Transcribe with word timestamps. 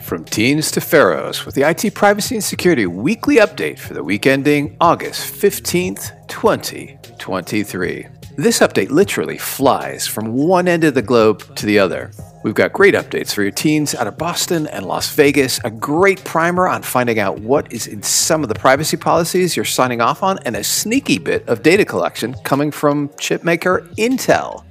From 0.00 0.24
teens 0.24 0.70
to 0.70 0.80
pharaohs 0.80 1.44
with 1.44 1.54
the 1.54 1.68
IT 1.68 1.92
privacy 1.92 2.36
and 2.36 2.44
security 2.44 2.86
weekly 2.86 3.36
update 3.36 3.78
for 3.78 3.92
the 3.92 4.02
week 4.02 4.26
ending 4.26 4.78
August 4.80 5.30
15th, 5.34 6.26
2023. 6.26 8.06
This 8.36 8.60
update 8.60 8.88
literally 8.88 9.36
flies 9.36 10.06
from 10.06 10.32
one 10.32 10.68
end 10.68 10.84
of 10.84 10.94
the 10.94 11.02
globe 11.02 11.54
to 11.56 11.66
the 11.66 11.78
other. 11.78 12.12
We've 12.46 12.54
got 12.54 12.72
great 12.72 12.94
updates 12.94 13.34
for 13.34 13.42
your 13.42 13.50
teens 13.50 13.92
out 13.92 14.06
of 14.06 14.18
Boston 14.18 14.68
and 14.68 14.86
Las 14.86 15.12
Vegas, 15.16 15.58
a 15.64 15.70
great 15.70 16.22
primer 16.22 16.68
on 16.68 16.80
finding 16.80 17.18
out 17.18 17.40
what 17.40 17.72
is 17.72 17.88
in 17.88 18.04
some 18.04 18.44
of 18.44 18.48
the 18.48 18.54
privacy 18.54 18.96
policies 18.96 19.56
you're 19.56 19.64
signing 19.64 20.00
off 20.00 20.22
on, 20.22 20.38
and 20.46 20.54
a 20.54 20.62
sneaky 20.62 21.18
bit 21.18 21.48
of 21.48 21.64
data 21.64 21.84
collection 21.84 22.34
coming 22.44 22.70
from 22.70 23.08
chipmaker 23.18 23.92
Intel. 23.96 24.64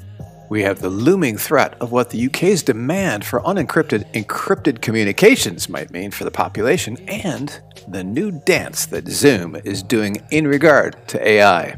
We 0.49 0.63
have 0.63 0.80
the 0.80 0.90
looming 0.90 1.35
threat 1.35 1.73
of 1.82 1.91
what 1.91 2.12
the 2.12 2.27
UK's 2.27 2.63
demand 2.63 3.26
for 3.26 3.41
unencrypted, 3.41 4.10
encrypted 4.13 4.82
communications 4.82 5.68
might 5.68 5.91
mean 5.91 6.12
for 6.12 6.23
the 6.23 6.32
population, 6.32 6.96
and 7.10 7.60
the 7.90 8.05
new 8.05 8.32
dance 8.32 8.85
that 8.85 9.05
Zoom 9.10 9.57
is 9.66 9.84
doing 9.84 10.16
in 10.32 10.48
regard 10.48 10.96
to 11.10 11.27
AI. 11.27 11.77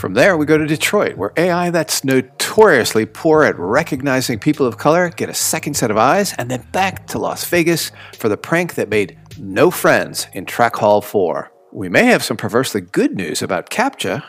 From 0.00 0.14
there, 0.14 0.38
we 0.38 0.46
go 0.46 0.56
to 0.56 0.66
Detroit, 0.66 1.18
where 1.18 1.34
AI 1.36 1.68
that's 1.68 2.04
notoriously 2.04 3.04
poor 3.04 3.44
at 3.44 3.58
recognizing 3.58 4.38
people 4.38 4.64
of 4.64 4.78
color 4.78 5.10
get 5.10 5.28
a 5.28 5.34
second 5.34 5.74
set 5.74 5.90
of 5.90 5.98
eyes, 5.98 6.32
and 6.38 6.50
then 6.50 6.66
back 6.72 7.06
to 7.08 7.18
Las 7.18 7.44
Vegas 7.44 7.92
for 8.16 8.30
the 8.30 8.38
prank 8.38 8.76
that 8.76 8.88
made 8.88 9.18
no 9.38 9.70
friends 9.70 10.26
in 10.32 10.46
Track 10.46 10.76
Hall 10.76 11.02
4. 11.02 11.52
We 11.74 11.90
may 11.90 12.04
have 12.04 12.24
some 12.24 12.38
perversely 12.38 12.80
good 12.80 13.14
news 13.14 13.42
about 13.42 13.68
CAPTCHA, 13.68 14.24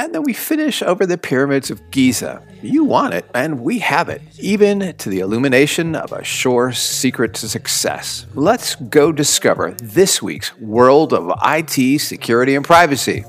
and 0.00 0.12
then 0.12 0.24
we 0.24 0.32
finish 0.32 0.82
over 0.82 1.06
the 1.06 1.16
pyramids 1.16 1.70
of 1.70 1.80
Giza. 1.92 2.44
You 2.60 2.82
want 2.82 3.14
it, 3.14 3.24
and 3.36 3.60
we 3.60 3.78
have 3.78 4.08
it, 4.08 4.20
even 4.40 4.96
to 4.96 5.08
the 5.08 5.20
illumination 5.20 5.94
of 5.94 6.10
a 6.10 6.24
sure 6.24 6.72
secret 6.72 7.34
to 7.34 7.48
success. 7.48 8.26
Let's 8.34 8.74
go 8.74 9.12
discover 9.12 9.76
this 9.80 10.20
week's 10.20 10.58
world 10.58 11.12
of 11.12 11.30
IT, 11.44 12.00
security, 12.00 12.56
and 12.56 12.64
privacy. 12.64 13.24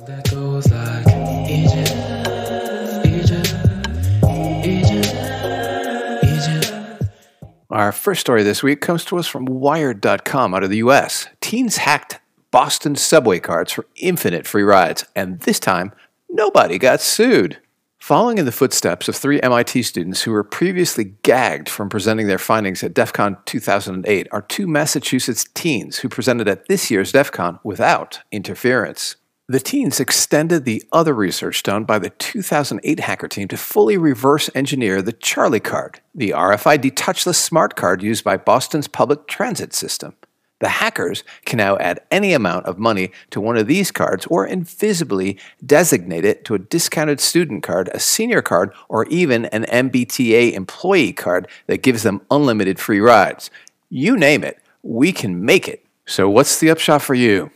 Our 7.70 7.92
first 7.92 8.22
story 8.22 8.42
this 8.44 8.64
week 8.64 8.80
comes 8.80 9.04
to 9.06 9.18
us 9.18 9.28
from 9.28 9.46
Wired.com 9.46 10.56
out 10.56 10.64
of 10.64 10.70
the 10.70 10.78
US. 10.78 11.28
Teens 11.42 11.78
hacked 11.78 12.20
Boston 12.50 12.96
subway 12.96 13.40
cards 13.40 13.74
for 13.74 13.86
infinite 13.98 14.48
free 14.48 14.64
rides, 14.64 15.06
and 15.14 15.42
this 15.42 15.60
time, 15.60 15.92
nobody 16.30 16.78
got 16.78 17.02
sued. 17.02 17.60
Following 18.00 18.38
in 18.38 18.46
the 18.46 18.52
footsteps 18.52 19.10
of 19.10 19.16
three 19.16 19.42
MIT 19.42 19.84
students 19.84 20.22
who 20.22 20.32
were 20.32 20.44
previously 20.44 21.16
gagged 21.24 21.68
from 21.68 21.90
presenting 21.90 22.28
their 22.28 22.38
findings 22.38 22.82
at 22.82 22.94
DEF 22.94 23.12
CON 23.12 23.38
2008 23.46 24.28
are 24.32 24.42
two 24.42 24.68
Massachusetts 24.68 25.46
teens 25.54 25.98
who 25.98 26.08
presented 26.08 26.48
at 26.48 26.68
this 26.68 26.90
year's 26.90 27.12
DEF 27.12 27.32
CON 27.32 27.60
without 27.64 28.22
interference. 28.32 29.18
The 29.48 29.60
teens 29.60 30.00
extended 30.00 30.66
the 30.66 30.84
other 30.92 31.14
research 31.14 31.62
done 31.62 31.84
by 31.84 32.00
the 32.00 32.10
2008 32.10 33.00
hacker 33.00 33.28
team 33.28 33.48
to 33.50 33.58
fully 33.58 33.96
reverse 33.96 34.50
engineer 34.56 35.04
the 35.04 35.14
Charlie 35.14 35.60
card, 35.60 36.00
the 36.16 36.32
RFID 36.32 36.94
touchless 36.94 37.36
smart 37.36 37.76
card 37.76 38.02
used 38.02 38.24
by 38.24 38.38
Boston's 38.38 38.88
public 38.88 39.28
transit 39.28 39.72
system. 39.72 40.16
The 40.62 40.70
hackers 40.70 41.24
can 41.46 41.58
now 41.58 41.78
add 41.78 42.00
any 42.10 42.34
amount 42.34 42.66
of 42.66 42.80
money 42.80 43.12
to 43.30 43.40
one 43.40 43.56
of 43.56 43.68
these 43.68 43.92
cards 43.92 44.26
or 44.32 44.48
invisibly 44.48 45.38
designate 45.64 46.26
it 46.26 46.44
to 46.46 46.56
a 46.56 46.60
discounted 46.60 47.20
student 47.20 47.62
card, 47.62 47.92
a 47.94 48.00
senior 48.00 48.42
card, 48.42 48.74
or 48.90 49.06
even 49.10 49.46
an 49.46 49.66
MBTA 49.66 50.54
employee 50.54 51.14
card 51.14 51.48
that 51.68 51.84
gives 51.84 52.02
them 52.02 52.22
unlimited 52.32 52.80
free 52.80 53.00
rides. 53.00 53.52
You 53.92 54.18
name 54.18 54.44
it, 54.44 54.58
we 54.82 55.12
can 55.12 55.46
make 55.46 55.68
it. 55.68 55.86
So, 56.08 56.28
what's 56.30 56.60
the 56.60 56.72
upshot 56.72 57.04
for 57.04 57.14
you? 57.14 57.52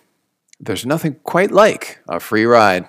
There's 0.59 0.85
nothing 0.85 1.15
quite 1.23 1.51
like 1.51 1.99
a 2.07 2.19
free 2.19 2.45
ride. 2.45 2.87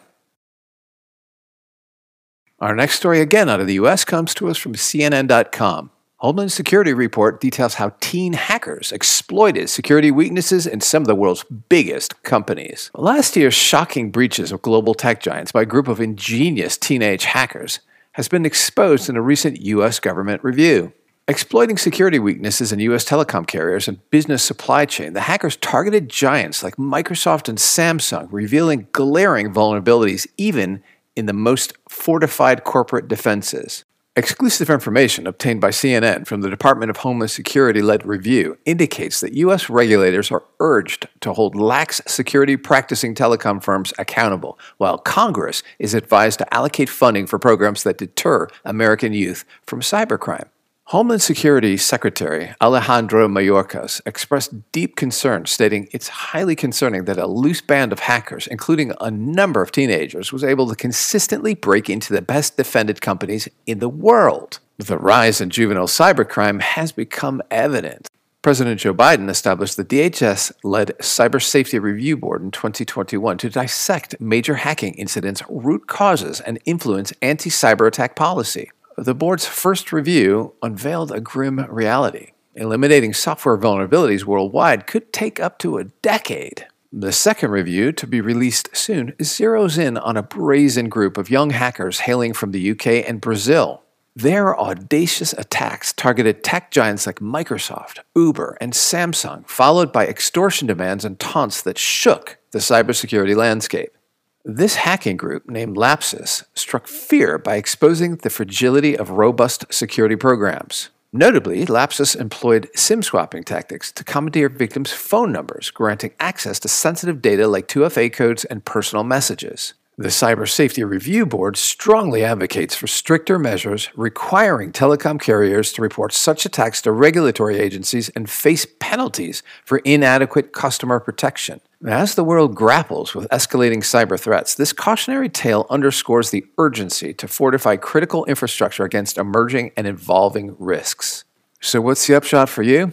Our 2.59 2.75
next 2.75 2.97
story, 2.97 3.21
again 3.21 3.49
out 3.49 3.61
of 3.61 3.67
the 3.67 3.75
US, 3.75 4.05
comes 4.05 4.35
to 4.35 4.49
us 4.49 4.59
from 4.59 4.75
CNN.com. 4.75 5.91
Homeland 6.17 6.53
Security 6.53 6.93
report 6.93 7.41
details 7.41 7.75
how 7.75 7.95
teen 8.01 8.35
hackers 8.35 8.93
exploited 8.93 9.71
security 9.71 10.11
weaknesses 10.11 10.67
in 10.67 10.83
some 10.83 11.03
of 11.03 11.07
the 11.07 11.15
world's 11.15 11.45
biggest 11.71 12.23
companies. 12.23 12.91
Last 12.95 13.37
year's 13.37 13.55
shocking 13.55 14.11
breaches 14.11 14.53
of 14.53 14.61
global 14.61 14.93
tech 14.93 15.23
giants 15.23 15.51
by 15.51 15.63
a 15.63 15.67
group 15.67 15.89
of 15.89 15.99
ingenious 15.99 16.77
teenage 16.77 17.25
hackers 17.25 17.81
has 18.13 18.29
been 18.29 18.45
exposed 18.45 19.09
in 19.09 19.17
a 19.17 19.23
recent 19.23 19.63
US 19.63 19.99
government 19.99 20.45
review. 20.45 20.93
Exploiting 21.31 21.79
security 21.79 22.19
weaknesses 22.19 22.73
in 22.73 22.81
US 22.81 23.05
telecom 23.05 23.47
carriers 23.47 23.87
and 23.87 24.01
business 24.11 24.43
supply 24.43 24.85
chain, 24.85 25.13
the 25.13 25.21
hackers 25.21 25.55
targeted 25.55 26.09
giants 26.09 26.65
like 26.65 26.75
Microsoft 26.75 27.49
and 27.49 27.57
Samsung, 27.57 28.27
revealing 28.33 28.89
glaring 28.91 29.53
vulnerabilities 29.53 30.27
even 30.37 30.83
in 31.15 31.27
the 31.27 31.33
most 31.33 31.73
fortified 31.89 32.65
corporate 32.65 33.07
defenses. 33.07 33.85
Exclusive 34.17 34.69
information 34.69 35.29
obtained 35.29 35.61
by 35.61 35.71
CNN 35.71 36.27
from 36.27 36.41
the 36.41 36.51
Department 36.51 36.91
of 36.91 36.97
Homeland 36.97 37.31
Security 37.31 37.81
led 37.81 38.05
review 38.05 38.59
indicates 38.65 39.21
that 39.21 39.35
U.S. 39.35 39.71
regulators 39.71 40.33
are 40.33 40.43
urged 40.59 41.07
to 41.21 41.33
hold 41.33 41.55
lax 41.55 42.01
security 42.09 42.57
practicing 42.57 43.15
telecom 43.15 43.63
firms 43.63 43.93
accountable, 43.99 44.59
while 44.79 44.99
Congress 44.99 45.63
is 45.79 45.95
advised 45.95 46.41
to 46.41 46.53
allocate 46.55 46.89
funding 46.89 47.29
for 47.29 47.39
programs 47.39 47.85
that 47.85 47.99
deter 47.99 48.49
American 48.65 49.13
youth 49.13 49.45
from 49.65 49.81
cybercrime. 49.81 50.49
Homeland 50.91 51.23
Security 51.23 51.77
Secretary 51.77 52.53
Alejandro 52.61 53.29
Mayorkas 53.29 54.01
expressed 54.05 54.73
deep 54.73 54.97
concern, 54.97 55.47
stating 55.47 55.87
it's 55.93 56.09
highly 56.09 56.57
concerning 56.57 57.05
that 57.05 57.17
a 57.17 57.29
loose 57.29 57.61
band 57.61 57.93
of 57.93 58.01
hackers, 58.01 58.49
including 58.49 58.93
a 59.01 59.09
number 59.09 59.63
of 59.63 59.71
teenagers, 59.71 60.33
was 60.33 60.43
able 60.43 60.69
to 60.69 60.75
consistently 60.75 61.55
break 61.55 61.89
into 61.89 62.13
the 62.13 62.21
best 62.21 62.57
defended 62.57 63.01
companies 63.01 63.49
in 63.69 63.79
the 63.79 63.89
world. 63.89 64.59
The 64.79 64.99
rise 64.99 65.41
in 65.41 65.51
juvenile 65.51 65.87
cybercrime 65.87 66.61
has 66.61 66.91
become 66.91 67.41
evident. 67.53 68.09
President 68.43 68.81
Joe 68.81 68.93
Biden 68.93 69.31
established 69.31 69.77
the 69.77 69.85
DHS 69.85 70.51
led 70.65 70.99
Cyber 70.99 71.41
Safety 71.41 71.79
Review 71.79 72.17
Board 72.17 72.43
in 72.43 72.51
2021 72.51 73.39
to 73.39 73.49
dissect 73.49 74.21
major 74.21 74.57
hacking 74.57 74.95
incidents' 74.95 75.45
root 75.49 75.87
causes 75.87 76.41
and 76.41 76.59
influence 76.65 77.13
anti 77.23 77.49
cyber 77.49 77.87
attack 77.87 78.17
policy. 78.17 78.73
The 79.01 79.15
board's 79.15 79.47
first 79.47 79.95
review 79.95 80.53
unveiled 80.63 81.11
a 81.11 81.23
grim 81.23 81.65
reality. 81.71 82.33
Eliminating 82.55 83.15
software 83.15 83.57
vulnerabilities 83.57 84.25
worldwide 84.25 84.87
could 84.87 85.11
take 85.11 85.41
up 85.41 85.59
to 85.61 85.79
a 85.79 85.85
decade. 85.85 86.67
The 86.93 87.11
second 87.11 87.51
review, 87.51 87.93
to 87.93 88.07
be 88.07 88.21
released 88.21 88.77
soon, 88.77 89.13
zeroes 89.13 89.79
in 89.79 89.97
on 89.97 90.19
a 90.19 90.23
brazen 90.23 90.91
group 90.91 91.17
of 91.17 91.31
young 91.31 91.49
hackers 91.49 92.01
hailing 92.01 92.35
from 92.35 92.51
the 92.51 92.73
UK 92.73 93.09
and 93.09 93.23
Brazil. 93.23 93.83
Their 94.15 94.55
audacious 94.61 95.33
attacks 95.33 95.95
targeted 95.95 96.45
tech 96.45 96.71
giants 96.71 97.07
like 97.07 97.21
Microsoft, 97.21 98.01
Uber, 98.15 98.59
and 98.61 98.75
Samsung, 98.75 99.49
followed 99.49 99.95
by 99.95 100.07
extortion 100.07 100.67
demands 100.67 101.07
and 101.07 101.19
taunts 101.19 101.63
that 101.63 101.79
shook 101.79 102.37
the 102.51 102.59
cybersecurity 102.59 103.35
landscape. 103.35 103.97
This 104.45 104.77
hacking 104.77 105.19
group, 105.19 105.51
named 105.51 105.77
Lapsus, 105.77 106.45
struck 106.55 106.89
fear 106.89 107.37
by 107.37 107.57
exposing 107.57 108.17
the 108.17 108.31
fragility 108.31 108.97
of 108.97 109.11
robust 109.11 109.67
security 109.71 110.17
programs. 110.17 110.89
Notably, 111.13 111.67
Lapsus 111.67 112.17
employed 112.17 112.71
SIM 112.75 113.03
swapping 113.03 113.45
tactics 113.45 113.93
to 113.93 114.03
commandeer 114.03 114.49
victims' 114.49 114.93
phone 114.93 115.31
numbers, 115.31 115.71
granting 115.71 116.13
access 116.19 116.59
to 116.61 116.69
sensitive 116.69 117.21
data 117.21 117.47
like 117.49 117.69
2FA 117.69 118.11
codes 118.15 118.47
and 118.47 118.65
personal 118.65 119.05
messages. 119.05 119.75
The 119.99 120.09
Cyber 120.09 120.49
Safety 120.49 120.85
Review 120.85 121.27
Board 121.27 121.59
strongly 121.59 122.25
advocates 122.25 122.75
for 122.75 122.87
stricter 122.87 123.39
measures 123.39 123.91
requiring 123.95 124.73
telecom 124.73 125.21
carriers 125.21 125.71
to 125.75 125.83
report 125.83 126.15
such 126.15 126.47
attacks 126.47 126.81
to 126.83 126.93
regulatory 126.93 127.59
agencies 127.59 128.09
and 128.11 128.31
face 128.31 128.67
penalties 128.79 129.43
for 129.67 129.79
inadequate 129.79 130.55
customer 130.55 130.99
protection. 130.99 131.61
As 131.87 132.15
the 132.15 132.25
world 132.25 132.55
grapples 132.55 133.15
with 133.15 133.27
escalating 133.31 133.79
cyber 133.79 134.21
threats, 134.21 134.55
this 134.55 134.71
cautionary 134.71 135.31
tale 135.31 135.67
underscores 135.71 136.29
the 136.29 136.45
urgency 136.59 137.15
to 137.15 137.27
fortify 137.27 137.77
critical 137.77 138.27
infrastructure 138.27 138.85
against 138.85 139.17
emerging 139.17 139.73
and 139.79 139.87
evolving 139.87 140.55
risks. 140.59 141.25
So, 141.63 141.81
what's 141.81 142.07
the 142.07 142.15
upshot 142.15 142.51
for 142.51 142.63
you? 142.63 142.93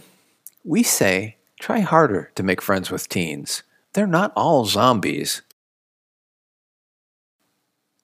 We 0.63 0.83
say 0.83 1.35
try 1.59 1.81
harder 1.81 2.31
to 2.35 2.43
make 2.43 2.61
friends 2.61 2.89
with 2.89 3.09
teens. 3.09 3.63
They're 3.91 4.07
not 4.07 4.31
all 4.37 4.65
zombies. 4.65 5.41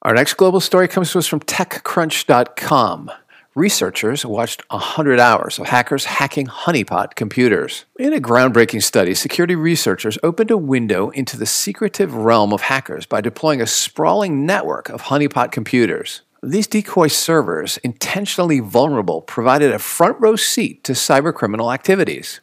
Our 0.01 0.13
next 0.13 0.33
global 0.33 0.59
story 0.59 0.89
comes 0.89 1.13
to 1.13 1.19
us 1.19 1.27
from 1.27 1.39
TechCrunch.com. 1.39 3.09
Researchers 3.55 4.25
watched 4.25 4.63
100 4.71 5.19
hours 5.19 5.59
of 5.59 5.67
hackers 5.67 6.05
hacking 6.05 6.47
honeypot 6.47 7.13
computers. 7.13 7.85
In 7.99 8.11
a 8.11 8.19
groundbreaking 8.19 8.81
study, 8.81 9.13
security 9.13 9.55
researchers 9.55 10.17
opened 10.23 10.49
a 10.49 10.57
window 10.57 11.11
into 11.11 11.37
the 11.37 11.45
secretive 11.45 12.15
realm 12.15 12.51
of 12.51 12.61
hackers 12.61 13.05
by 13.05 13.21
deploying 13.21 13.61
a 13.61 13.67
sprawling 13.67 14.47
network 14.47 14.89
of 14.89 15.03
honeypot 15.03 15.51
computers. 15.51 16.23
These 16.41 16.65
decoy 16.65 17.09
servers, 17.09 17.77
intentionally 17.83 18.59
vulnerable, 18.59 19.21
provided 19.21 19.71
a 19.71 19.77
front 19.77 20.19
row 20.19 20.35
seat 20.35 20.83
to 20.85 20.93
cybercriminal 20.93 21.71
activities. 21.71 22.41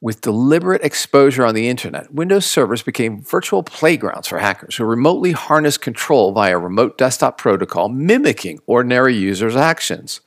With 0.00 0.20
deliberate 0.20 0.82
exposure 0.82 1.46
on 1.46 1.54
the 1.54 1.68
internet, 1.68 2.12
Windows 2.12 2.44
servers 2.44 2.82
became 2.82 3.22
virtual 3.22 3.62
playgrounds 3.62 4.26
for 4.26 4.38
hackers 4.38 4.76
who 4.76 4.84
remotely 4.84 5.30
harnessed 5.30 5.80
control 5.80 6.32
via 6.32 6.58
remote 6.58 6.98
desktop 6.98 7.38
protocol, 7.38 7.88
mimicking 7.88 8.58
ordinary 8.66 9.14
users' 9.14 9.54
actions. 9.54 10.20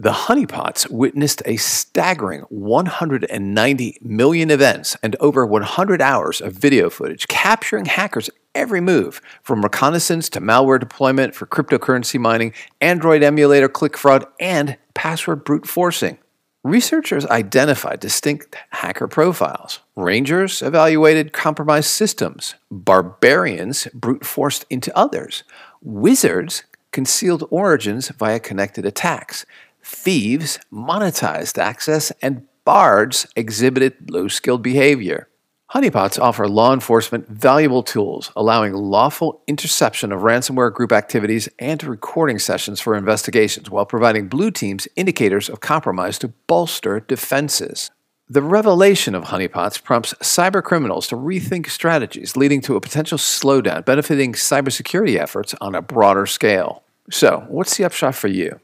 The 0.00 0.12
honeypots 0.12 0.90
witnessed 0.90 1.42
a 1.44 1.58
staggering 1.58 2.46
190 2.48 3.98
million 4.00 4.50
events 4.50 4.96
and 5.02 5.14
over 5.20 5.44
100 5.44 6.00
hours 6.00 6.40
of 6.40 6.54
video 6.54 6.88
footage 6.88 7.28
capturing 7.28 7.84
hackers' 7.84 8.30
every 8.54 8.80
move, 8.80 9.20
from 9.42 9.60
reconnaissance 9.60 10.30
to 10.30 10.40
malware 10.40 10.80
deployment 10.80 11.34
for 11.34 11.44
cryptocurrency 11.44 12.18
mining, 12.18 12.54
Android 12.80 13.22
emulator 13.22 13.68
click 13.68 13.98
fraud, 13.98 14.24
and 14.40 14.78
password 14.94 15.44
brute 15.44 15.66
forcing. 15.66 16.16
Researchers 16.64 17.26
identified 17.26 18.00
distinct 18.00 18.56
hacker 18.70 19.06
profiles. 19.06 19.80
Rangers 19.96 20.62
evaluated 20.62 21.34
compromised 21.34 21.90
systems. 21.90 22.54
Barbarians 22.70 23.86
brute 23.92 24.24
forced 24.24 24.64
into 24.70 24.96
others. 24.96 25.44
Wizards 25.82 26.64
concealed 26.90 27.46
origins 27.50 28.08
via 28.08 28.40
connected 28.40 28.84
attacks. 28.86 29.44
Thieves 29.92 30.60
monetized 30.72 31.58
access, 31.58 32.12
and 32.22 32.46
bards 32.64 33.26
exhibited 33.34 34.08
low 34.08 34.28
skilled 34.28 34.62
behavior. 34.62 35.28
Honeypots 35.74 36.18
offer 36.18 36.48
law 36.48 36.72
enforcement 36.72 37.28
valuable 37.28 37.82
tools, 37.82 38.30
allowing 38.36 38.72
lawful 38.72 39.42
interception 39.48 40.12
of 40.12 40.20
ransomware 40.20 40.72
group 40.72 40.92
activities 40.92 41.48
and 41.58 41.82
recording 41.82 42.38
sessions 42.38 42.80
for 42.80 42.96
investigations, 42.96 43.68
while 43.68 43.84
providing 43.84 44.28
blue 44.28 44.52
teams 44.52 44.86
indicators 44.94 45.48
of 45.48 45.60
compromise 45.60 46.18
to 46.20 46.28
bolster 46.46 47.00
defenses. 47.00 47.90
The 48.28 48.42
revelation 48.42 49.16
of 49.16 49.24
honeypots 49.24 49.82
prompts 49.82 50.14
cybercriminals 50.14 51.08
to 51.08 51.16
rethink 51.16 51.68
strategies, 51.68 52.36
leading 52.36 52.60
to 52.62 52.76
a 52.76 52.80
potential 52.80 53.18
slowdown 53.18 53.84
benefiting 53.84 54.34
cybersecurity 54.34 55.16
efforts 55.16 55.52
on 55.60 55.74
a 55.74 55.82
broader 55.82 56.26
scale. 56.26 56.84
So, 57.10 57.44
what's 57.48 57.76
the 57.76 57.84
upshot 57.84 58.14
for 58.14 58.28
you? 58.28 58.60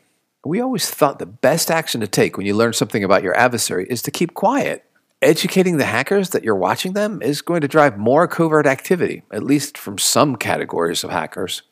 We 0.46 0.60
always 0.60 0.88
thought 0.88 1.18
the 1.18 1.26
best 1.26 1.72
action 1.72 2.00
to 2.02 2.06
take 2.06 2.36
when 2.36 2.46
you 2.46 2.54
learn 2.54 2.72
something 2.72 3.02
about 3.02 3.24
your 3.24 3.36
adversary 3.36 3.84
is 3.90 4.00
to 4.02 4.12
keep 4.12 4.34
quiet. 4.34 4.84
Educating 5.20 5.76
the 5.76 5.86
hackers 5.86 6.30
that 6.30 6.44
you're 6.44 6.54
watching 6.54 6.92
them 6.92 7.20
is 7.20 7.42
going 7.42 7.62
to 7.62 7.68
drive 7.68 7.98
more 7.98 8.28
covert 8.28 8.64
activity, 8.64 9.22
at 9.32 9.42
least 9.42 9.76
from 9.76 9.98
some 9.98 10.36
categories 10.36 11.02
of 11.02 11.10
hackers. 11.10 11.62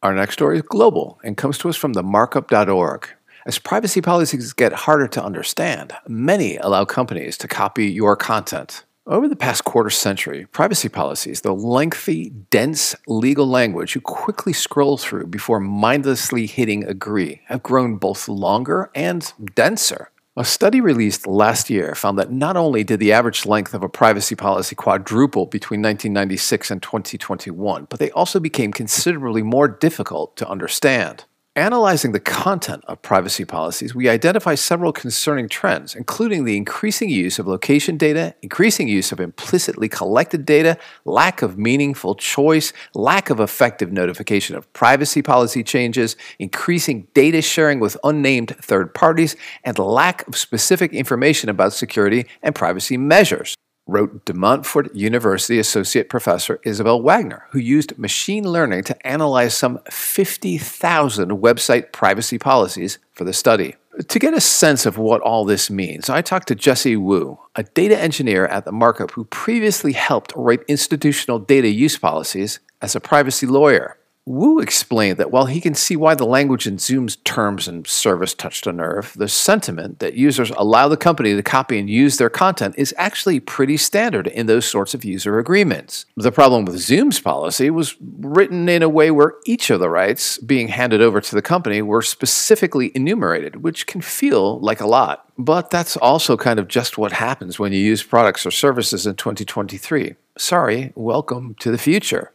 Our 0.00 0.14
next 0.14 0.34
story 0.34 0.58
is 0.58 0.62
global 0.62 1.18
and 1.24 1.36
comes 1.36 1.58
to 1.58 1.68
us 1.68 1.76
from 1.76 1.94
the 1.94 2.04
markup.org. 2.04 3.08
As 3.46 3.58
privacy 3.58 4.00
policies 4.00 4.52
get 4.52 4.72
harder 4.72 5.08
to 5.08 5.24
understand, 5.24 5.92
many 6.06 6.56
allow 6.58 6.84
companies 6.84 7.36
to 7.38 7.48
copy 7.48 7.86
your 7.86 8.14
content. 8.14 8.84
Over 9.06 9.28
the 9.28 9.36
past 9.36 9.66
quarter 9.66 9.90
century, 9.90 10.46
privacy 10.46 10.88
policies, 10.88 11.42
the 11.42 11.54
lengthy, 11.54 12.30
dense 12.30 12.96
legal 13.06 13.46
language 13.46 13.94
you 13.94 14.00
quickly 14.00 14.54
scroll 14.54 14.96
through 14.96 15.26
before 15.26 15.60
mindlessly 15.60 16.46
hitting 16.46 16.84
agree, 16.84 17.42
have 17.48 17.62
grown 17.62 17.96
both 17.96 18.28
longer 18.28 18.90
and 18.94 19.30
denser. 19.54 20.10
A 20.38 20.44
study 20.44 20.80
released 20.80 21.26
last 21.26 21.68
year 21.68 21.94
found 21.94 22.18
that 22.18 22.32
not 22.32 22.56
only 22.56 22.82
did 22.82 22.98
the 22.98 23.12
average 23.12 23.44
length 23.44 23.74
of 23.74 23.82
a 23.82 23.90
privacy 23.90 24.34
policy 24.34 24.74
quadruple 24.74 25.44
between 25.44 25.82
1996 25.82 26.70
and 26.70 26.82
2021, 26.82 27.86
but 27.90 28.00
they 28.00 28.10
also 28.12 28.40
became 28.40 28.72
considerably 28.72 29.42
more 29.42 29.68
difficult 29.68 30.34
to 30.38 30.48
understand. 30.48 31.26
Analyzing 31.56 32.10
the 32.10 32.18
content 32.18 32.82
of 32.88 33.00
privacy 33.02 33.44
policies, 33.44 33.94
we 33.94 34.08
identify 34.08 34.56
several 34.56 34.92
concerning 34.92 35.48
trends, 35.48 35.94
including 35.94 36.44
the 36.44 36.56
increasing 36.56 37.08
use 37.08 37.38
of 37.38 37.46
location 37.46 37.96
data, 37.96 38.34
increasing 38.42 38.88
use 38.88 39.12
of 39.12 39.20
implicitly 39.20 39.88
collected 39.88 40.44
data, 40.44 40.76
lack 41.04 41.42
of 41.42 41.56
meaningful 41.56 42.16
choice, 42.16 42.72
lack 42.92 43.30
of 43.30 43.38
effective 43.38 43.92
notification 43.92 44.56
of 44.56 44.70
privacy 44.72 45.22
policy 45.22 45.62
changes, 45.62 46.16
increasing 46.40 47.06
data 47.14 47.40
sharing 47.40 47.78
with 47.78 47.96
unnamed 48.02 48.56
third 48.60 48.92
parties, 48.92 49.36
and 49.62 49.78
lack 49.78 50.26
of 50.26 50.36
specific 50.36 50.92
information 50.92 51.48
about 51.48 51.72
security 51.72 52.26
and 52.42 52.56
privacy 52.56 52.96
measures 52.96 53.53
wrote 53.86 54.24
De 54.24 54.32
Montfort 54.32 54.94
University 54.94 55.58
Associate 55.58 56.08
Professor 56.08 56.58
Isabel 56.64 57.02
Wagner, 57.02 57.44
who 57.50 57.58
used 57.58 57.98
machine 57.98 58.50
learning 58.50 58.84
to 58.84 59.06
analyze 59.06 59.56
some 59.56 59.78
50,000 59.90 61.30
website 61.30 61.92
privacy 61.92 62.38
policies 62.38 62.98
for 63.12 63.24
the 63.24 63.32
study. 63.32 63.76
To 64.08 64.18
get 64.18 64.34
a 64.34 64.40
sense 64.40 64.86
of 64.86 64.98
what 64.98 65.20
all 65.20 65.44
this 65.44 65.70
means, 65.70 66.08
I 66.08 66.20
talked 66.20 66.48
to 66.48 66.54
Jesse 66.54 66.96
Woo, 66.96 67.38
a 67.54 67.62
data 67.62 67.96
engineer 67.98 68.46
at 68.46 68.64
the 68.64 68.72
Markup 68.72 69.12
who 69.12 69.24
previously 69.26 69.92
helped 69.92 70.32
write 70.34 70.64
institutional 70.66 71.38
data 71.38 71.68
use 71.68 71.96
policies 71.96 72.58
as 72.82 72.96
a 72.96 73.00
privacy 73.00 73.46
lawyer. 73.46 73.96
Woo 74.26 74.58
explained 74.58 75.18
that 75.18 75.30
while 75.30 75.44
he 75.44 75.60
can 75.60 75.74
see 75.74 75.96
why 75.96 76.14
the 76.14 76.24
language 76.24 76.66
in 76.66 76.78
Zoom's 76.78 77.16
terms 77.16 77.68
and 77.68 77.86
service 77.86 78.32
touched 78.32 78.66
a 78.66 78.72
nerve, 78.72 79.12
the 79.16 79.28
sentiment 79.28 79.98
that 79.98 80.14
users 80.14 80.50
allow 80.52 80.88
the 80.88 80.96
company 80.96 81.34
to 81.34 81.42
copy 81.42 81.78
and 81.78 81.90
use 81.90 82.16
their 82.16 82.30
content 82.30 82.74
is 82.78 82.94
actually 82.96 83.38
pretty 83.38 83.76
standard 83.76 84.26
in 84.28 84.46
those 84.46 84.64
sorts 84.64 84.94
of 84.94 85.04
user 85.04 85.38
agreements. 85.38 86.06
The 86.16 86.32
problem 86.32 86.64
with 86.64 86.78
Zoom's 86.78 87.20
policy 87.20 87.68
was 87.68 87.96
written 88.00 88.66
in 88.66 88.82
a 88.82 88.88
way 88.88 89.10
where 89.10 89.34
each 89.44 89.68
of 89.68 89.80
the 89.80 89.90
rights 89.90 90.38
being 90.38 90.68
handed 90.68 91.02
over 91.02 91.20
to 91.20 91.34
the 91.34 91.42
company 91.42 91.82
were 91.82 92.00
specifically 92.00 92.92
enumerated, 92.94 93.56
which 93.56 93.86
can 93.86 94.00
feel 94.00 94.58
like 94.60 94.80
a 94.80 94.86
lot. 94.86 95.26
But 95.36 95.68
that's 95.68 95.98
also 95.98 96.38
kind 96.38 96.58
of 96.58 96.68
just 96.68 96.96
what 96.96 97.12
happens 97.12 97.58
when 97.58 97.74
you 97.74 97.80
use 97.80 98.02
products 98.02 98.46
or 98.46 98.50
services 98.50 99.06
in 99.06 99.16
2023. 99.16 100.14
Sorry, 100.38 100.92
welcome 100.94 101.56
to 101.60 101.70
the 101.70 101.76
future. 101.76 102.33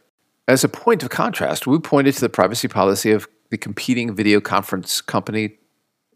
As 0.50 0.64
a 0.64 0.68
point 0.68 1.04
of 1.04 1.10
contrast, 1.10 1.68
Woo 1.68 1.78
pointed 1.78 2.14
to 2.14 2.20
the 2.20 2.28
privacy 2.28 2.66
policy 2.66 3.12
of 3.12 3.28
the 3.50 3.56
competing 3.56 4.12
video 4.12 4.40
conference 4.40 5.00
company 5.00 5.58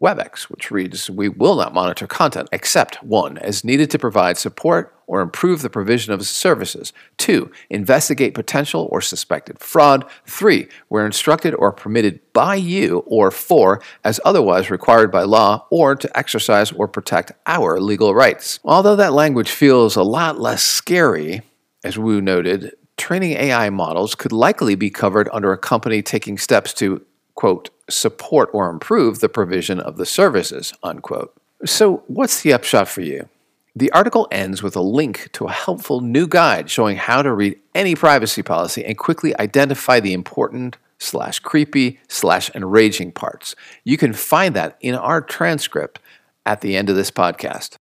WebEx, 0.01 0.49
which 0.49 0.71
reads 0.71 1.09
We 1.09 1.29
will 1.29 1.55
not 1.55 1.73
monitor 1.73 2.05
content 2.05 2.49
except 2.51 3.01
one, 3.01 3.37
as 3.37 3.63
needed 3.63 3.89
to 3.91 3.97
provide 3.97 4.37
support 4.37 4.93
or 5.07 5.21
improve 5.21 5.61
the 5.61 5.69
provision 5.69 6.11
of 6.11 6.27
services, 6.27 6.91
two, 7.15 7.49
investigate 7.69 8.33
potential 8.33 8.89
or 8.91 8.99
suspected 8.99 9.57
fraud, 9.59 10.03
three, 10.25 10.67
where 10.89 11.05
instructed 11.05 11.53
or 11.53 11.71
permitted 11.71 12.19
by 12.33 12.55
you, 12.55 13.05
or 13.07 13.31
four, 13.31 13.81
as 14.03 14.19
otherwise 14.25 14.69
required 14.69 15.13
by 15.13 15.23
law 15.23 15.65
or 15.71 15.95
to 15.95 16.17
exercise 16.17 16.73
or 16.73 16.89
protect 16.89 17.31
our 17.45 17.79
legal 17.79 18.13
rights. 18.13 18.59
Although 18.65 18.97
that 18.97 19.13
language 19.13 19.49
feels 19.49 19.95
a 19.95 20.03
lot 20.03 20.41
less 20.41 20.61
scary, 20.61 21.41
as 21.85 21.97
Woo 21.97 22.19
noted, 22.19 22.73
training 22.97 23.33
AI 23.33 23.69
models 23.69 24.15
could 24.15 24.31
likely 24.31 24.75
be 24.75 24.89
covered 24.89 25.29
under 25.31 25.51
a 25.51 25.57
company 25.57 26.01
taking 26.01 26.37
steps 26.37 26.73
to, 26.75 27.05
quote, 27.35 27.69
support 27.89 28.49
or 28.53 28.69
improve 28.69 29.19
the 29.19 29.29
provision 29.29 29.79
of 29.79 29.97
the 29.97 30.05
services, 30.05 30.73
unquote. 30.83 31.35
So, 31.65 32.03
what's 32.07 32.41
the 32.41 32.53
upshot 32.53 32.87
for 32.87 33.01
you? 33.01 33.29
The 33.75 33.91
article 33.91 34.27
ends 34.31 34.63
with 34.63 34.75
a 34.75 34.81
link 34.81 35.29
to 35.33 35.45
a 35.45 35.51
helpful 35.51 35.99
new 35.99 36.27
guide 36.27 36.69
showing 36.69 36.95
how 36.95 37.21
to 37.21 37.33
read 37.33 37.59
any 37.73 37.93
privacy 37.93 38.41
policy 38.41 38.85
and 38.85 38.97
quickly 38.97 39.37
identify 39.37 39.99
the 39.99 40.13
important 40.13 40.77
slash 40.97 41.39
creepy 41.39 41.99
slash 42.07 42.49
enraging 42.55 43.11
parts. 43.11 43.53
You 43.83 43.97
can 43.97 44.13
find 44.13 44.55
that 44.55 44.77
in 44.79 44.95
our 44.95 45.21
transcript 45.21 45.99
at 46.45 46.61
the 46.61 46.77
end 46.77 46.89
of 46.89 46.95
this 46.95 47.11
podcast. 47.11 47.75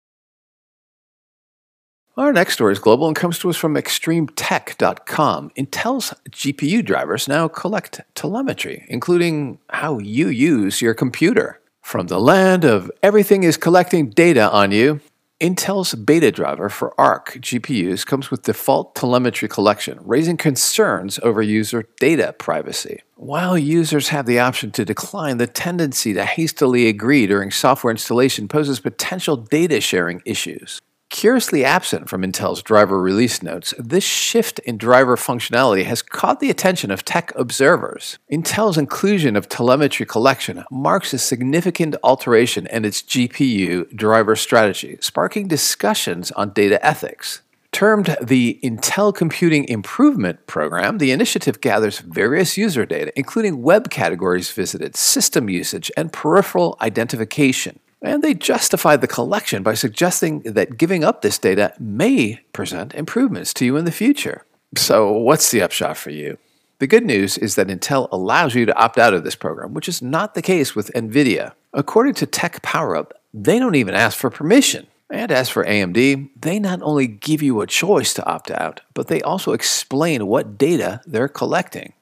Our 2.15 2.31
next 2.31 2.53
story 2.53 2.73
is 2.73 2.77
global 2.77 3.07
and 3.07 3.15
comes 3.15 3.39
to 3.39 3.49
us 3.49 3.57
from 3.57 3.73
extremetech.com. 3.73 5.49
Intel's 5.57 6.13
GPU 6.29 6.85
drivers 6.85 7.27
now 7.27 7.47
collect 7.47 8.01
telemetry, 8.13 8.85
including 8.87 9.57
how 9.69 9.97
you 9.97 10.27
use 10.27 10.79
your 10.79 10.93
computer. 10.93 11.59
From 11.81 12.05
the 12.05 12.19
land 12.19 12.65
of 12.65 12.91
everything 13.01 13.41
is 13.41 13.57
collecting 13.57 14.11
data 14.11 14.51
on 14.51 14.71
you, 14.71 15.01
Intel's 15.41 15.95
beta 15.95 16.31
driver 16.31 16.69
for 16.69 16.93
ARC 17.01 17.33
GPUs 17.41 18.05
comes 18.05 18.29
with 18.29 18.43
default 18.43 18.93
telemetry 18.93 19.49
collection, 19.49 19.97
raising 20.03 20.37
concerns 20.37 21.19
over 21.23 21.41
user 21.41 21.83
data 21.99 22.35
privacy. 22.37 23.01
While 23.15 23.57
users 23.57 24.09
have 24.09 24.27
the 24.27 24.37
option 24.37 24.69
to 24.73 24.85
decline, 24.85 25.37
the 25.37 25.47
tendency 25.47 26.13
to 26.13 26.25
hastily 26.25 26.87
agree 26.87 27.25
during 27.25 27.49
software 27.49 27.89
installation 27.89 28.47
poses 28.47 28.79
potential 28.79 29.35
data 29.35 29.81
sharing 29.81 30.21
issues. 30.25 30.79
Curiously 31.13 31.63
absent 31.63 32.09
from 32.09 32.23
Intel's 32.23 32.63
driver 32.63 32.99
release 32.99 33.43
notes, 33.43 33.71
this 33.77 34.03
shift 34.03 34.57
in 34.59 34.79
driver 34.79 35.15
functionality 35.15 35.85
has 35.85 36.01
caught 36.01 36.39
the 36.39 36.49
attention 36.49 36.89
of 36.89 37.05
tech 37.05 37.31
observers. 37.35 38.17
Intel's 38.31 38.79
inclusion 38.79 39.35
of 39.35 39.47
telemetry 39.47 40.07
collection 40.07 40.63
marks 40.71 41.13
a 41.13 41.19
significant 41.19 41.95
alteration 42.03 42.65
in 42.65 42.83
its 42.83 43.03
GPU 43.03 43.95
driver 43.95 44.35
strategy, 44.35 44.97
sparking 45.01 45.47
discussions 45.47 46.31
on 46.31 46.49
data 46.49 46.83
ethics. 46.83 47.43
Termed 47.71 48.17
the 48.19 48.59
Intel 48.63 49.13
Computing 49.13 49.67
Improvement 49.67 50.47
Program, 50.47 50.97
the 50.97 51.11
initiative 51.11 51.61
gathers 51.61 51.99
various 51.99 52.57
user 52.57 52.87
data, 52.87 53.13
including 53.15 53.61
web 53.61 53.91
categories 53.91 54.51
visited, 54.51 54.95
system 54.95 55.47
usage, 55.47 55.91
and 55.95 56.11
peripheral 56.11 56.75
identification. 56.81 57.79
And 58.03 58.21
they 58.21 58.33
justify 58.33 58.97
the 58.97 59.07
collection 59.07 59.63
by 59.63 59.73
suggesting 59.75 60.41
that 60.41 60.77
giving 60.77 61.05
up 61.05 61.21
this 61.21 61.37
data 61.37 61.73
may 61.79 62.41
present 62.51 62.93
improvements 62.93 63.53
to 63.55 63.65
you 63.65 63.77
in 63.77 63.85
the 63.85 63.91
future. 63.91 64.45
So, 64.75 65.11
what's 65.11 65.49
the 65.51 65.61
upshot 65.61 65.95
for 65.95 66.09
you? 66.09 66.37
The 66.79 66.87
good 66.87 67.05
news 67.05 67.37
is 67.37 67.55
that 67.55 67.67
Intel 67.67 68.09
allows 68.11 68.55
you 68.55 68.65
to 68.65 68.75
opt 68.75 68.97
out 68.97 69.13
of 69.13 69.23
this 69.23 69.35
program, 69.35 69.73
which 69.73 69.87
is 69.87 70.01
not 70.01 70.33
the 70.33 70.41
case 70.41 70.75
with 70.75 70.91
NVIDIA. 70.93 71.53
According 71.71 72.15
to 72.15 72.25
Tech 72.25 72.61
PowerUp, 72.61 73.11
they 73.33 73.57
don't 73.57 73.75
even 73.75 73.95
ask 73.95 74.17
for 74.17 74.29
permission. 74.29 74.87
And 75.09 75.31
as 75.31 75.47
for 75.47 75.63
AMD, 75.63 76.29
they 76.41 76.59
not 76.59 76.81
only 76.81 77.07
give 77.07 77.41
you 77.41 77.61
a 77.61 77.67
choice 77.67 78.13
to 78.15 78.25
opt 78.25 78.51
out, 78.51 78.81
but 78.93 79.07
they 79.07 79.21
also 79.21 79.53
explain 79.53 80.27
what 80.27 80.57
data 80.57 81.01
they're 81.05 81.29
collecting. 81.29 81.93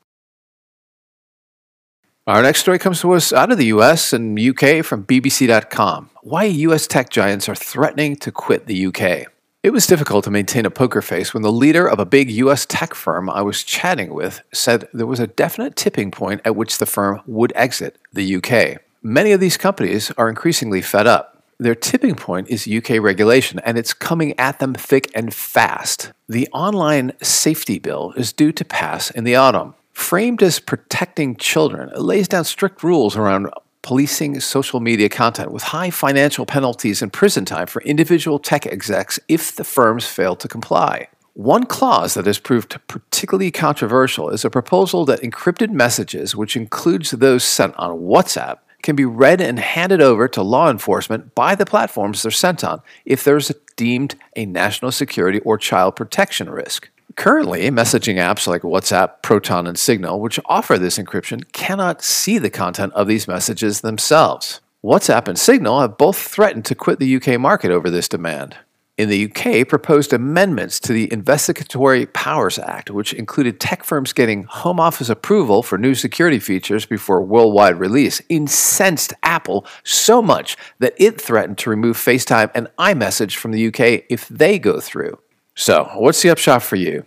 Our 2.32 2.42
next 2.42 2.62
story 2.62 2.80
comes 2.80 3.02
to 3.02 3.12
us 3.12 3.34
out 3.34 3.52
of 3.52 3.58
the 3.58 3.66
US 3.66 4.14
and 4.14 4.40
UK 4.40 4.86
from 4.86 5.04
BBC.com. 5.04 6.12
Why 6.22 6.46
US 6.46 6.88
tech 6.88 7.10
giants 7.10 7.50
are 7.50 7.56
threatening 7.56 8.16
to 8.16 8.32
quit 8.32 8.68
the 8.68 8.86
UK. 8.86 9.28
It 9.64 9.72
was 9.72 9.86
difficult 9.86 10.24
to 10.24 10.32
maintain 10.32 10.66
a 10.66 10.72
poker 10.72 11.02
face 11.02 11.34
when 11.34 11.44
the 11.44 11.52
leader 11.52 11.86
of 11.86 12.00
a 12.00 12.06
big 12.06 12.32
US 12.32 12.66
tech 12.66 12.94
firm 12.94 13.30
I 13.30 13.42
was 13.42 13.64
chatting 13.64 14.14
with 14.14 14.40
said 14.54 14.88
there 14.94 15.06
was 15.06 15.20
a 15.20 15.28
definite 15.28 15.76
tipping 15.76 16.10
point 16.10 16.40
at 16.46 16.56
which 16.56 16.78
the 16.78 16.86
firm 16.86 17.20
would 17.28 17.52
exit 17.54 17.98
the 18.14 18.38
UK. 18.38 18.82
Many 19.04 19.34
of 19.34 19.42
these 19.42 19.58
companies 19.58 20.10
are 20.12 20.30
increasingly 20.30 20.82
fed 20.82 21.08
up. 21.08 21.44
Their 21.60 21.76
tipping 21.76 22.16
point 22.16 22.48
is 22.50 22.66
UK 22.66 23.02
regulation, 23.02 23.60
and 23.66 23.78
it's 23.78 23.94
coming 23.94 24.40
at 24.40 24.60
them 24.60 24.74
thick 24.74 25.12
and 25.14 25.34
fast. 25.34 26.14
The 26.30 26.48
online 26.54 27.12
safety 27.22 27.78
bill 27.78 28.14
is 28.16 28.32
due 28.32 28.54
to 28.54 28.64
pass 28.64 29.12
in 29.12 29.26
the 29.26 29.36
autumn. 29.36 29.76
Framed 29.94 30.42
as 30.42 30.60
protecting 30.60 31.36
children, 31.36 31.90
it 31.90 32.02
lays 32.02 32.28
down 32.28 32.46
strict 32.46 32.84
rules 32.84 33.16
around 33.16 33.50
policing 33.82 34.40
social 34.40 34.80
media 34.80 35.10
content 35.10 35.52
with 35.52 35.64
high 35.64 35.90
financial 35.90 36.46
penalties 36.46 37.02
and 37.02 37.12
prison 37.12 37.46
time 37.46 37.68
for 37.68 37.82
individual 37.82 38.40
tech 38.40 38.66
execs 38.66 39.20
if 39.28 39.56
the 39.56 39.64
firms 39.64 40.06
fail 40.06 40.36
to 40.36 40.48
comply. 40.48 41.08
One 41.34 41.66
clause 41.66 42.14
that 42.14 42.26
has 42.26 42.40
proved 42.40 42.78
particularly 42.88 43.52
controversial 43.52 44.30
is 44.30 44.44
a 44.44 44.50
proposal 44.50 45.06
that 45.06 45.22
encrypted 45.22 45.72
messages, 45.72 46.36
which 46.36 46.58
includes 46.58 47.12
those 47.12 47.44
sent 47.44 47.76
on 47.78 48.00
WhatsApp, 48.00 48.60
can 48.84 48.96
be 48.96 49.06
read 49.06 49.40
and 49.40 49.60
handed 49.60 50.02
over 50.02 50.28
to 50.28 50.42
law 50.42 50.70
enforcement 50.70 51.34
by 51.34 51.56
the 51.56 51.66
platforms 51.66 52.22
they're 52.22 52.32
sent 52.32 52.64
on 52.64 52.82
if 53.06 53.24
there's 53.24 53.52
deemed 53.76 54.16
a 54.36 54.46
national 54.46 54.92
security 54.92 55.40
or 55.40 55.58
child 55.58 55.96
protection 55.96 56.50
risk. 56.50 56.90
Currently, 57.16 57.70
messaging 57.72 58.16
apps 58.16 58.48
like 58.48 58.62
WhatsApp, 58.62 59.22
Proton, 59.22 59.68
and 59.68 59.78
Signal, 59.78 60.20
which 60.20 60.40
offer 60.46 60.78
this 60.78 60.98
encryption, 60.98 61.52
cannot 61.52 62.04
see 62.04 62.38
the 62.38 62.50
content 62.50 62.94
of 62.94 63.08
these 63.08 63.28
messages 63.28 63.82
themselves. 63.82 64.62
WhatsApp 64.84 65.28
and 65.28 65.38
Signal 65.38 65.82
have 65.82 65.98
both 65.98 66.18
threatened 66.18 66.66
to 66.66 66.76
quit 66.76 67.00
the 67.00 67.16
UK 67.16 67.40
market 67.40 67.72
over 67.72 67.90
this 67.90 68.08
demand. 68.08 68.58
In 68.98 69.10
the 69.10 69.32
UK, 69.32 69.68
proposed 69.68 70.14
amendments 70.14 70.80
to 70.82 70.94
the 70.94 71.12
Investigatory 71.12 72.06
Powers 72.08 72.60
Act, 72.60 72.92
which 72.92 73.14
included 73.14 73.60
tech 73.60 73.84
firms 73.84 74.14
getting 74.14 74.44
Home 74.44 74.80
Office 74.80 75.10
approval 75.10 75.64
for 75.64 75.78
new 75.78 75.96
security 75.96 76.40
features 76.40 76.86
before 76.86 77.22
worldwide 77.22 77.80
release, 77.80 78.22
incensed 78.30 79.14
Apple 79.24 79.66
so 79.84 80.22
much 80.22 80.56
that 80.80 80.94
it 80.98 81.20
threatened 81.20 81.58
to 81.60 81.70
remove 81.70 81.98
FaceTime 81.98 82.52
and 82.54 82.68
iMessage 82.78 83.36
from 83.36 83.52
the 83.52 83.68
UK 83.68 84.04
if 84.10 84.28
they 84.28 84.60
go 84.60 84.80
through. 84.80 85.18
So, 85.56 85.90
what's 85.96 86.22
the 86.22 86.30
upshot 86.30 86.64
for 86.64 86.76
you? 86.76 87.06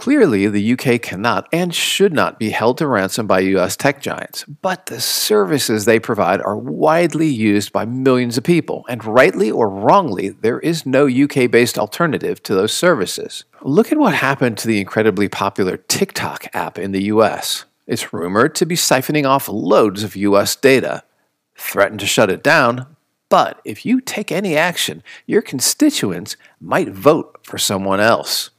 Clearly, 0.00 0.46
the 0.46 0.72
UK 0.72 1.02
cannot 1.02 1.46
and 1.52 1.74
should 1.74 2.14
not 2.14 2.38
be 2.38 2.50
held 2.50 2.78
to 2.78 2.86
ransom 2.86 3.26
by 3.26 3.40
US 3.40 3.76
tech 3.76 4.00
giants, 4.00 4.44
but 4.44 4.86
the 4.86 5.00
services 5.00 5.84
they 5.84 6.00
provide 6.00 6.40
are 6.40 6.56
widely 6.56 7.26
used 7.26 7.70
by 7.70 7.84
millions 7.84 8.38
of 8.38 8.44
people, 8.44 8.86
and 8.88 9.04
rightly 9.04 9.50
or 9.50 9.68
wrongly, 9.68 10.30
there 10.30 10.60
is 10.60 10.86
no 10.86 11.06
UK 11.06 11.50
based 11.50 11.78
alternative 11.78 12.42
to 12.44 12.54
those 12.54 12.72
services. 12.72 13.44
Look 13.60 13.92
at 13.92 13.98
what 13.98 14.14
happened 14.14 14.56
to 14.58 14.68
the 14.68 14.80
incredibly 14.80 15.28
popular 15.28 15.76
TikTok 15.76 16.46
app 16.54 16.78
in 16.78 16.92
the 16.92 17.04
US. 17.04 17.66
It's 17.86 18.12
rumored 18.12 18.54
to 18.54 18.64
be 18.64 18.76
siphoning 18.76 19.28
off 19.28 19.48
loads 19.48 20.02
of 20.02 20.16
US 20.16 20.56
data. 20.56 21.02
Threatened 21.56 22.00
to 22.00 22.06
shut 22.06 22.30
it 22.30 22.42
down, 22.42 22.96
but 23.30 23.60
if 23.64 23.86
you 23.86 24.00
take 24.00 24.30
any 24.30 24.56
action, 24.56 25.02
your 25.26 25.40
constituents 25.40 26.36
might 26.60 26.90
vote 26.90 27.38
for 27.42 27.56
someone 27.56 28.00
else. 28.00 28.50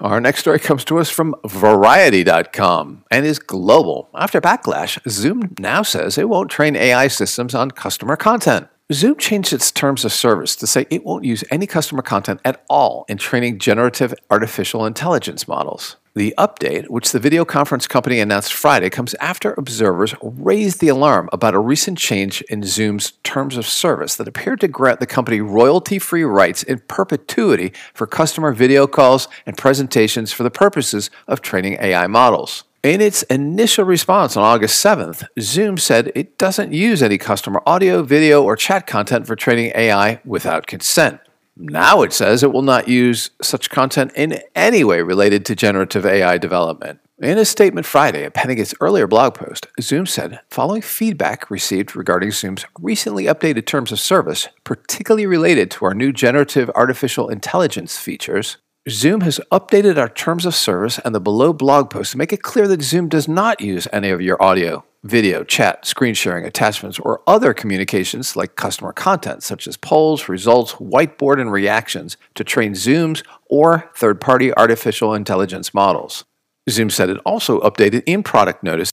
Our 0.00 0.20
next 0.20 0.40
story 0.40 0.58
comes 0.58 0.84
to 0.86 0.98
us 0.98 1.10
from 1.10 1.34
Variety.com 1.46 3.04
and 3.10 3.26
is 3.26 3.38
global. 3.38 4.08
After 4.14 4.40
backlash, 4.40 4.98
Zoom 5.08 5.54
now 5.58 5.82
says 5.82 6.18
it 6.18 6.28
won't 6.28 6.50
train 6.50 6.76
AI 6.76 7.08
systems 7.08 7.54
on 7.54 7.70
customer 7.70 8.16
content. 8.16 8.68
Zoom 8.92 9.16
changed 9.16 9.52
its 9.52 9.70
terms 9.70 10.04
of 10.04 10.12
service 10.12 10.56
to 10.56 10.66
say 10.66 10.86
it 10.88 11.04
won't 11.04 11.24
use 11.24 11.44
any 11.50 11.66
customer 11.66 12.02
content 12.02 12.40
at 12.44 12.64
all 12.70 13.04
in 13.08 13.18
training 13.18 13.58
generative 13.58 14.14
artificial 14.30 14.86
intelligence 14.86 15.46
models. 15.48 15.96
The 16.18 16.34
update, 16.36 16.88
which 16.88 17.12
the 17.12 17.20
video 17.20 17.44
conference 17.44 17.86
company 17.86 18.18
announced 18.18 18.52
Friday, 18.52 18.90
comes 18.90 19.14
after 19.20 19.54
observers 19.56 20.16
raised 20.20 20.80
the 20.80 20.88
alarm 20.88 21.28
about 21.32 21.54
a 21.54 21.60
recent 21.60 21.96
change 21.96 22.42
in 22.50 22.64
Zoom's 22.64 23.12
terms 23.22 23.56
of 23.56 23.68
service 23.68 24.16
that 24.16 24.26
appeared 24.26 24.58
to 24.62 24.66
grant 24.66 24.98
the 24.98 25.06
company 25.06 25.40
royalty 25.40 26.00
free 26.00 26.24
rights 26.24 26.64
in 26.64 26.80
perpetuity 26.88 27.72
for 27.94 28.08
customer 28.08 28.52
video 28.52 28.88
calls 28.88 29.28
and 29.46 29.56
presentations 29.56 30.32
for 30.32 30.42
the 30.42 30.50
purposes 30.50 31.08
of 31.28 31.40
training 31.40 31.76
AI 31.80 32.08
models. 32.08 32.64
In 32.82 33.00
its 33.00 33.22
initial 33.24 33.84
response 33.84 34.36
on 34.36 34.42
August 34.42 34.84
7th, 34.84 35.24
Zoom 35.38 35.76
said 35.76 36.10
it 36.16 36.36
doesn't 36.36 36.72
use 36.72 37.00
any 37.00 37.18
customer 37.18 37.62
audio, 37.64 38.02
video, 38.02 38.42
or 38.42 38.56
chat 38.56 38.88
content 38.88 39.28
for 39.28 39.36
training 39.36 39.70
AI 39.76 40.20
without 40.24 40.66
consent. 40.66 41.20
Now 41.60 42.02
it 42.02 42.12
says 42.12 42.42
it 42.42 42.52
will 42.52 42.62
not 42.62 42.86
use 42.86 43.30
such 43.42 43.68
content 43.68 44.12
in 44.14 44.40
any 44.54 44.84
way 44.84 45.02
related 45.02 45.44
to 45.46 45.56
generative 45.56 46.06
AI 46.06 46.38
development. 46.38 47.00
In 47.18 47.36
a 47.36 47.44
statement 47.44 47.84
Friday, 47.84 48.22
appending 48.22 48.58
its 48.58 48.76
earlier 48.80 49.08
blog 49.08 49.34
post, 49.34 49.66
Zoom 49.80 50.06
said, 50.06 50.38
following 50.50 50.82
feedback 50.82 51.50
received 51.50 51.96
regarding 51.96 52.30
Zoom's 52.30 52.64
recently 52.80 53.24
updated 53.24 53.66
terms 53.66 53.90
of 53.90 53.98
service, 53.98 54.46
particularly 54.62 55.26
related 55.26 55.68
to 55.72 55.84
our 55.84 55.94
new 55.94 56.12
generative 56.12 56.70
artificial 56.76 57.28
intelligence 57.28 57.98
features, 57.98 58.58
Zoom 58.88 59.20
has 59.20 59.40
updated 59.52 59.98
our 59.98 60.08
terms 60.08 60.46
of 60.46 60.54
service 60.54 60.98
and 61.04 61.14
the 61.14 61.20
below 61.20 61.52
blog 61.52 61.90
post 61.90 62.12
to 62.12 62.18
make 62.18 62.32
it 62.32 62.42
clear 62.42 62.66
that 62.68 62.82
Zoom 62.82 63.08
does 63.08 63.28
not 63.28 63.60
use 63.60 63.86
any 63.92 64.08
of 64.08 64.22
your 64.22 64.42
audio, 64.42 64.84
video, 65.04 65.44
chat, 65.44 65.84
screen 65.84 66.14
sharing, 66.14 66.46
attachments, 66.46 66.98
or 66.98 67.20
other 67.26 67.52
communications 67.52 68.34
like 68.34 68.56
customer 68.56 68.92
content, 68.92 69.42
such 69.42 69.66
as 69.66 69.76
polls, 69.76 70.28
results, 70.28 70.74
whiteboard, 70.74 71.38
and 71.38 71.52
reactions, 71.52 72.16
to 72.34 72.44
train 72.44 72.74
Zoom's 72.74 73.22
or 73.46 73.90
third 73.94 74.20
party 74.22 74.54
artificial 74.54 75.12
intelligence 75.12 75.74
models. 75.74 76.24
Zoom 76.70 76.88
said 76.88 77.10
it 77.10 77.20
also 77.26 77.60
updated 77.60 78.04
in 78.06 78.22
product 78.22 78.62
notice. 78.62 78.90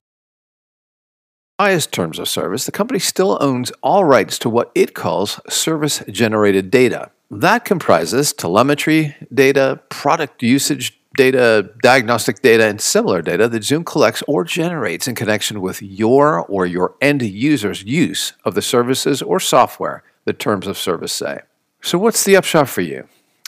Highest 1.57 1.93
terms 1.93 2.19
of 2.19 2.27
service, 2.27 2.65
the 2.65 2.71
company 2.73 2.99
still 2.99 3.37
owns 3.39 3.71
all 3.81 4.03
rights 4.03 4.37
to 4.39 4.49
what 4.49 4.71
it 4.75 4.93
calls 4.93 5.39
service 5.47 6.03
generated 6.09 6.69
data. 6.69 7.11
That 7.31 7.65
comprises 7.65 8.33
telemetry 8.33 9.15
data, 9.33 9.79
product 9.89 10.43
usage 10.43 10.99
data, 11.15 11.69
diagnostic 11.81 12.41
data, 12.41 12.65
and 12.65 12.79
similar 12.79 13.21
data 13.21 13.47
that 13.47 13.63
Zoom 13.63 13.83
collects 13.83 14.21
or 14.27 14.43
generates 14.43 15.07
in 15.07 15.15
connection 15.15 15.61
with 15.61 15.81
your 15.81 16.45
or 16.45 16.65
your 16.65 16.95
end 17.01 17.21
user's 17.21 17.83
use 17.83 18.33
of 18.43 18.53
the 18.53 18.61
services 18.61 19.21
or 19.21 19.39
software 19.39 20.03
the 20.25 20.33
terms 20.33 20.67
of 20.67 20.77
service 20.77 21.13
say. 21.13 21.39
So, 21.81 21.97
what's 21.97 22.23
the 22.23 22.35
upshot 22.35 22.69
for 22.69 22.81
you? 22.81 23.07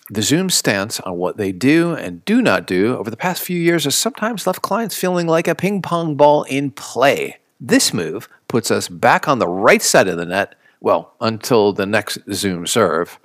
The 0.10 0.22
Zoom 0.22 0.50
stance 0.50 1.00
on 1.02 1.18
what 1.18 1.38
they 1.38 1.52
do 1.52 1.94
and 1.94 2.24
do 2.24 2.42
not 2.42 2.66
do 2.66 2.96
over 2.96 3.10
the 3.10 3.18
past 3.18 3.44
few 3.44 3.60
years 3.60 3.84
has 3.84 3.96
sometimes 3.96 4.48
left 4.48 4.62
clients 4.62 4.96
feeling 4.96 5.28
like 5.28 5.48
a 5.48 5.56
ping 5.56 5.82
pong 5.82 6.16
ball 6.16 6.44
in 6.44 6.72
play. 6.72 7.38
This 7.60 7.94
move 7.94 8.30
puts 8.48 8.72
us 8.72 8.88
back 8.88 9.28
on 9.28 9.40
the 9.40 9.48
right 9.48 9.82
side 9.82 10.08
of 10.08 10.18
the 10.18 10.26
net, 10.26 10.56
well, 10.80 11.14
until 11.20 11.74
the 11.74 11.86
next 11.86 12.20
Zoom 12.32 12.66
serve. 12.66 13.20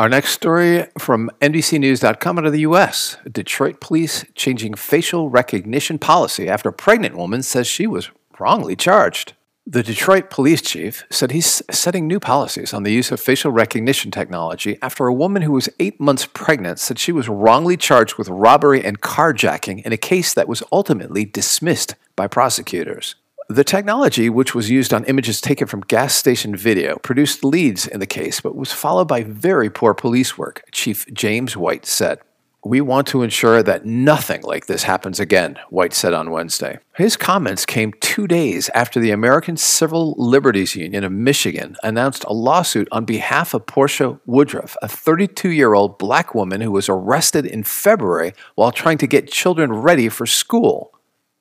Our 0.00 0.08
next 0.08 0.30
story 0.30 0.86
from 0.98 1.30
NBCNews.com 1.42 2.38
out 2.38 2.46
of 2.46 2.52
the 2.52 2.60
U.S. 2.60 3.18
Detroit 3.30 3.82
police 3.82 4.24
changing 4.34 4.72
facial 4.72 5.28
recognition 5.28 5.98
policy 5.98 6.48
after 6.48 6.70
a 6.70 6.72
pregnant 6.72 7.18
woman 7.18 7.42
says 7.42 7.66
she 7.66 7.86
was 7.86 8.08
wrongly 8.38 8.76
charged. 8.76 9.34
The 9.66 9.82
Detroit 9.82 10.30
police 10.30 10.62
chief 10.62 11.04
said 11.10 11.32
he's 11.32 11.62
setting 11.70 12.06
new 12.06 12.18
policies 12.18 12.72
on 12.72 12.82
the 12.82 12.92
use 12.92 13.12
of 13.12 13.20
facial 13.20 13.52
recognition 13.52 14.10
technology 14.10 14.78
after 14.80 15.06
a 15.06 15.12
woman 15.12 15.42
who 15.42 15.52
was 15.52 15.68
eight 15.78 16.00
months 16.00 16.24
pregnant 16.24 16.78
said 16.78 16.98
she 16.98 17.12
was 17.12 17.28
wrongly 17.28 17.76
charged 17.76 18.16
with 18.16 18.30
robbery 18.30 18.82
and 18.82 19.02
carjacking 19.02 19.84
in 19.84 19.92
a 19.92 19.98
case 19.98 20.32
that 20.32 20.48
was 20.48 20.62
ultimately 20.72 21.26
dismissed 21.26 21.94
by 22.16 22.26
prosecutors. 22.26 23.16
The 23.50 23.64
technology, 23.64 24.30
which 24.30 24.54
was 24.54 24.70
used 24.70 24.94
on 24.94 25.04
images 25.06 25.40
taken 25.40 25.66
from 25.66 25.80
gas 25.80 26.14
station 26.14 26.54
video, 26.54 26.98
produced 26.98 27.42
leads 27.42 27.84
in 27.84 27.98
the 27.98 28.06
case, 28.06 28.40
but 28.40 28.54
was 28.54 28.70
followed 28.70 29.08
by 29.08 29.24
very 29.24 29.68
poor 29.68 29.92
police 29.92 30.38
work, 30.38 30.62
Chief 30.70 31.04
James 31.12 31.56
White 31.56 31.84
said. 31.84 32.20
We 32.64 32.80
want 32.80 33.08
to 33.08 33.24
ensure 33.24 33.60
that 33.64 33.84
nothing 33.84 34.42
like 34.42 34.66
this 34.66 34.84
happens 34.84 35.18
again, 35.18 35.58
White 35.68 35.94
said 35.94 36.14
on 36.14 36.30
Wednesday. 36.30 36.78
His 36.94 37.16
comments 37.16 37.66
came 37.66 37.92
two 37.98 38.28
days 38.28 38.70
after 38.72 39.00
the 39.00 39.10
American 39.10 39.56
Civil 39.56 40.14
Liberties 40.16 40.76
Union 40.76 41.02
of 41.02 41.10
Michigan 41.10 41.74
announced 41.82 42.24
a 42.28 42.32
lawsuit 42.32 42.86
on 42.92 43.04
behalf 43.04 43.52
of 43.52 43.66
Porcha 43.66 44.20
Woodruff, 44.26 44.76
a 44.80 44.86
32 44.86 45.50
year 45.50 45.74
old 45.74 45.98
black 45.98 46.36
woman 46.36 46.60
who 46.60 46.70
was 46.70 46.88
arrested 46.88 47.46
in 47.46 47.64
February 47.64 48.32
while 48.54 48.70
trying 48.70 48.98
to 48.98 49.08
get 49.08 49.28
children 49.28 49.72
ready 49.72 50.08
for 50.08 50.24
school. 50.24 50.92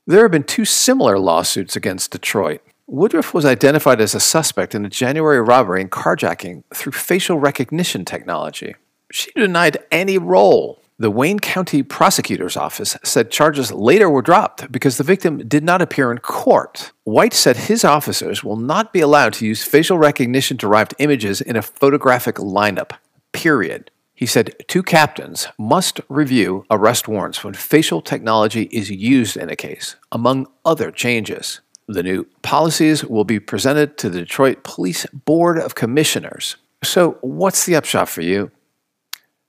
There 0.09 0.23
have 0.23 0.31
been 0.31 0.43
two 0.43 0.65
similar 0.65 1.19
lawsuits 1.19 1.75
against 1.75 2.09
Detroit. 2.09 2.61
Woodruff 2.87 3.31
was 3.31 3.45
identified 3.45 4.01
as 4.01 4.15
a 4.15 4.19
suspect 4.19 4.73
in 4.73 4.83
a 4.83 4.89
January 4.89 5.39
robbery 5.39 5.81
and 5.81 5.91
carjacking 5.91 6.63
through 6.73 6.93
facial 6.93 7.37
recognition 7.37 8.05
technology. 8.05 8.73
She 9.11 9.29
denied 9.33 9.77
any 9.91 10.17
role. 10.17 10.81
The 10.97 11.11
Wayne 11.11 11.37
County 11.37 11.83
Prosecutor's 11.83 12.57
Office 12.57 12.97
said 13.03 13.29
charges 13.29 13.71
later 13.71 14.09
were 14.09 14.23
dropped 14.23 14.71
because 14.71 14.97
the 14.97 15.03
victim 15.03 15.47
did 15.47 15.63
not 15.63 15.79
appear 15.79 16.11
in 16.11 16.17
court. 16.17 16.91
White 17.03 17.35
said 17.35 17.55
his 17.55 17.85
officers 17.85 18.43
will 18.43 18.57
not 18.57 18.91
be 18.91 19.01
allowed 19.01 19.33
to 19.33 19.45
use 19.45 19.63
facial 19.63 19.99
recognition 19.99 20.57
derived 20.57 20.95
images 20.97 21.39
in 21.39 21.55
a 21.55 21.61
photographic 21.61 22.37
lineup, 22.37 22.93
period. 23.31 23.91
He 24.19 24.25
said 24.25 24.53
two 24.67 24.83
captains 24.83 25.47
must 25.57 26.01
review 26.09 26.65
arrest 26.69 27.07
warrants 27.07 27.41
when 27.41 27.53
facial 27.53 28.01
technology 28.01 28.63
is 28.63 28.91
used 28.91 29.37
in 29.37 29.49
a 29.49 29.55
case, 29.55 29.95
among 30.11 30.47
other 30.65 30.91
changes. 30.91 31.61
The 31.87 32.03
new 32.03 32.27
policies 32.41 33.05
will 33.05 33.23
be 33.23 33.39
presented 33.39 33.97
to 33.99 34.09
the 34.09 34.19
Detroit 34.19 34.65
Police 34.65 35.05
Board 35.13 35.57
of 35.57 35.75
Commissioners. 35.75 36.57
So, 36.83 37.11
what's 37.21 37.65
the 37.65 37.77
upshot 37.77 38.09
for 38.09 38.19
you? 38.19 38.51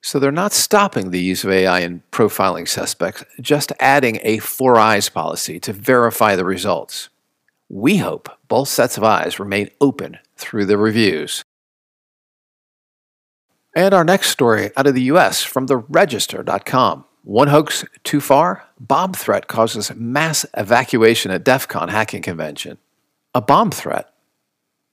So, 0.03 0.21
they're 0.21 0.31
not 0.31 0.53
stopping 0.53 1.11
the 1.11 1.21
use 1.21 1.43
of 1.43 1.51
AI 1.51 1.81
in 1.81 2.05
profiling 2.13 2.69
suspects, 2.69 3.25
just 3.41 3.73
adding 3.81 4.21
a 4.23 4.39
four 4.39 4.79
eyes 4.79 5.09
policy 5.09 5.59
to 5.59 5.73
verify 5.73 6.37
the 6.37 6.45
results. 6.45 7.09
We 7.69 7.97
hope 7.97 8.29
both 8.47 8.69
sets 8.69 8.97
of 8.97 9.03
eyes 9.03 9.41
remain 9.41 9.71
open 9.81 10.19
through 10.37 10.67
the 10.67 10.79
reviews. 10.79 11.43
And 13.75 13.95
our 13.95 14.05
next 14.05 14.31
story 14.31 14.71
out 14.77 14.87
of 14.87 14.95
the 14.95 15.03
US 15.03 15.43
from 15.43 15.67
the 15.67 15.77
register.com. 15.77 17.05
One 17.23 17.49
hoax 17.49 17.85
too 18.03 18.21
far? 18.21 18.67
Bomb 18.81 19.13
threat 19.13 19.47
causes 19.47 19.93
mass 19.95 20.47
evacuation 20.57 21.31
at 21.31 21.45
DEF 21.45 21.69
CON 21.69 21.89
hacking 21.89 22.23
convention. 22.23 22.79
A 23.35 23.41
bomb 23.41 23.71
threat 23.71 24.13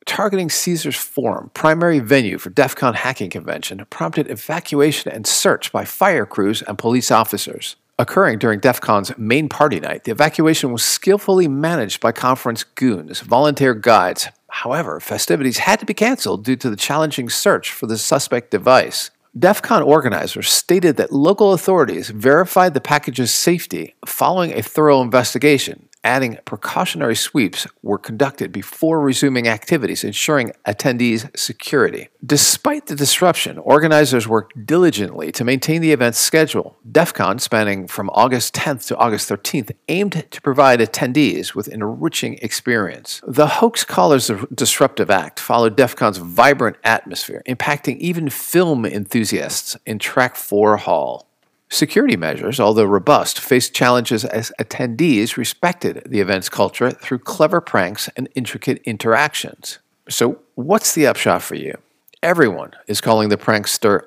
targeting 0.06 0.50
Caesars 0.50 0.96
Forum, 0.96 1.52
primary 1.54 2.00
venue 2.00 2.38
for 2.38 2.50
DEF 2.50 2.76
CON 2.76 2.94
hacking 2.94 3.30
convention, 3.30 3.86
prompted 3.90 4.30
evacuation 4.32 5.12
and 5.12 5.28
search 5.28 5.72
by 5.72 5.86
fire 5.86 6.26
crews 6.26 6.62
and 6.62 6.78
police 6.78 7.12
officers. 7.12 7.76
Occurring 8.00 8.40
during 8.40 8.60
DEF 8.60 8.80
CON's 8.80 9.18
main 9.18 9.50
party 9.50 9.80
night, 9.80 10.04
the 10.04 10.12
evacuation 10.12 10.72
was 10.72 10.84
skillfully 10.84 11.48
managed 11.48 12.00
by 12.00 12.12
conference 12.12 12.64
goons, 12.64 13.22
volunteer 13.22 13.74
guides, 13.74 14.28
However, 14.64 15.00
festivities 15.00 15.60
had 15.60 15.80
to 15.82 15.86
be 15.86 15.94
canceled 15.94 16.44
due 16.44 16.56
to 16.56 16.70
the 16.72 16.76
challenging 16.76 17.30
search 17.30 17.72
for 17.72 17.86
the 17.86 17.96
suspect 17.96 18.50
device. 18.50 19.12
DEF 19.38 19.62
CON 19.62 19.84
organizers 19.84 20.50
stated 20.50 20.98
that 20.98 21.14
local 21.14 21.54
authorities 21.54 22.10
verified 22.10 22.74
the 22.74 22.82
package's 22.82 23.32
safety 23.32 23.96
following 24.08 24.52
a 24.52 24.64
thorough 24.64 25.04
investigation 25.04 25.87
adding 26.08 26.38
precautionary 26.46 27.16
sweeps 27.16 27.68
were 27.84 27.98
conducted 27.98 28.54
before 28.54 29.02
resuming 29.02 29.46
activities, 29.46 30.06
ensuring 30.06 30.54
attendees' 30.66 31.38
security. 31.38 32.08
Despite 32.26 32.86
the 32.86 32.96
disruption, 32.96 33.58
organizers 33.58 34.26
worked 34.26 34.66
diligently 34.66 35.34
to 35.34 35.44
maintain 35.44 35.82
the 35.82 35.92
event's 35.92 36.18
schedule. 36.18 36.78
DEF 36.90 37.14
CON, 37.14 37.40
spanning 37.40 37.88
from 37.88 38.10
August 38.14 38.56
10th 38.56 38.88
to 38.88 38.96
August 38.96 39.30
13th, 39.30 39.72
aimed 39.90 40.32
to 40.32 40.42
provide 40.42 40.80
attendees 40.80 41.54
with 41.54 41.68
an 41.68 41.82
enriching 41.82 42.36
experience. 42.42 43.22
The 43.28 43.48
hoax 43.60 43.84
caller's 43.84 44.32
disruptive 44.54 45.10
act 45.10 45.42
followed 45.42 45.76
DEF 45.76 45.98
CON's 45.98 46.20
vibrant 46.20 46.78
atmosphere, 46.86 47.44
impacting 47.46 47.98
even 47.98 48.30
film 48.30 48.86
enthusiasts 48.86 49.76
in 49.86 50.00
Track 50.00 50.38
4 50.38 50.78
Hall. 50.78 51.27
Security 51.70 52.16
measures, 52.16 52.60
although 52.60 52.86
robust, 52.86 53.40
faced 53.40 53.74
challenges 53.74 54.24
as 54.24 54.54
attendees 54.60 55.36
respected 55.36 56.02
the 56.06 56.22
event's 56.22 56.48
culture 56.48 56.92
through 56.92 57.20
clever 57.20 57.60
pranks 57.60 58.10
and 58.16 58.30
intricate 58.36 58.82
interactions. 58.86 59.80
So, 60.08 60.40
what's 60.56 60.94
the 60.94 61.08
upshot 61.08 61.42
for 61.42 61.56
you? 61.56 61.78
Everyone 62.24 62.72
is 62.88 63.02
calling 63.02 63.28
the 63.28 63.38
prankster 63.38 64.04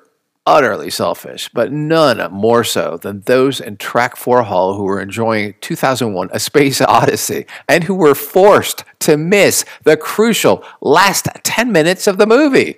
utterly 0.47 0.89
selfish, 0.89 1.49
but 1.53 1.71
none 1.71 2.31
more 2.31 2.63
so 2.63 2.97
than 2.97 3.21
those 3.21 3.61
in 3.61 3.77
Track 3.77 4.15
4 4.15 4.41
Hall 4.43 4.73
who 4.73 4.83
were 4.83 4.99
enjoying 4.99 5.53
2001 5.61 6.29
A 6.33 6.39
Space 6.39 6.81
Odyssey 6.81 7.45
and 7.69 7.83
who 7.83 7.93
were 7.93 8.15
forced 8.15 8.83
to 9.01 9.17
miss 9.17 9.65
the 9.83 9.97
crucial 9.97 10.63
last 10.81 11.27
10 11.43 11.71
minutes 11.71 12.07
of 12.07 12.17
the 12.17 12.25
movie. 12.25 12.77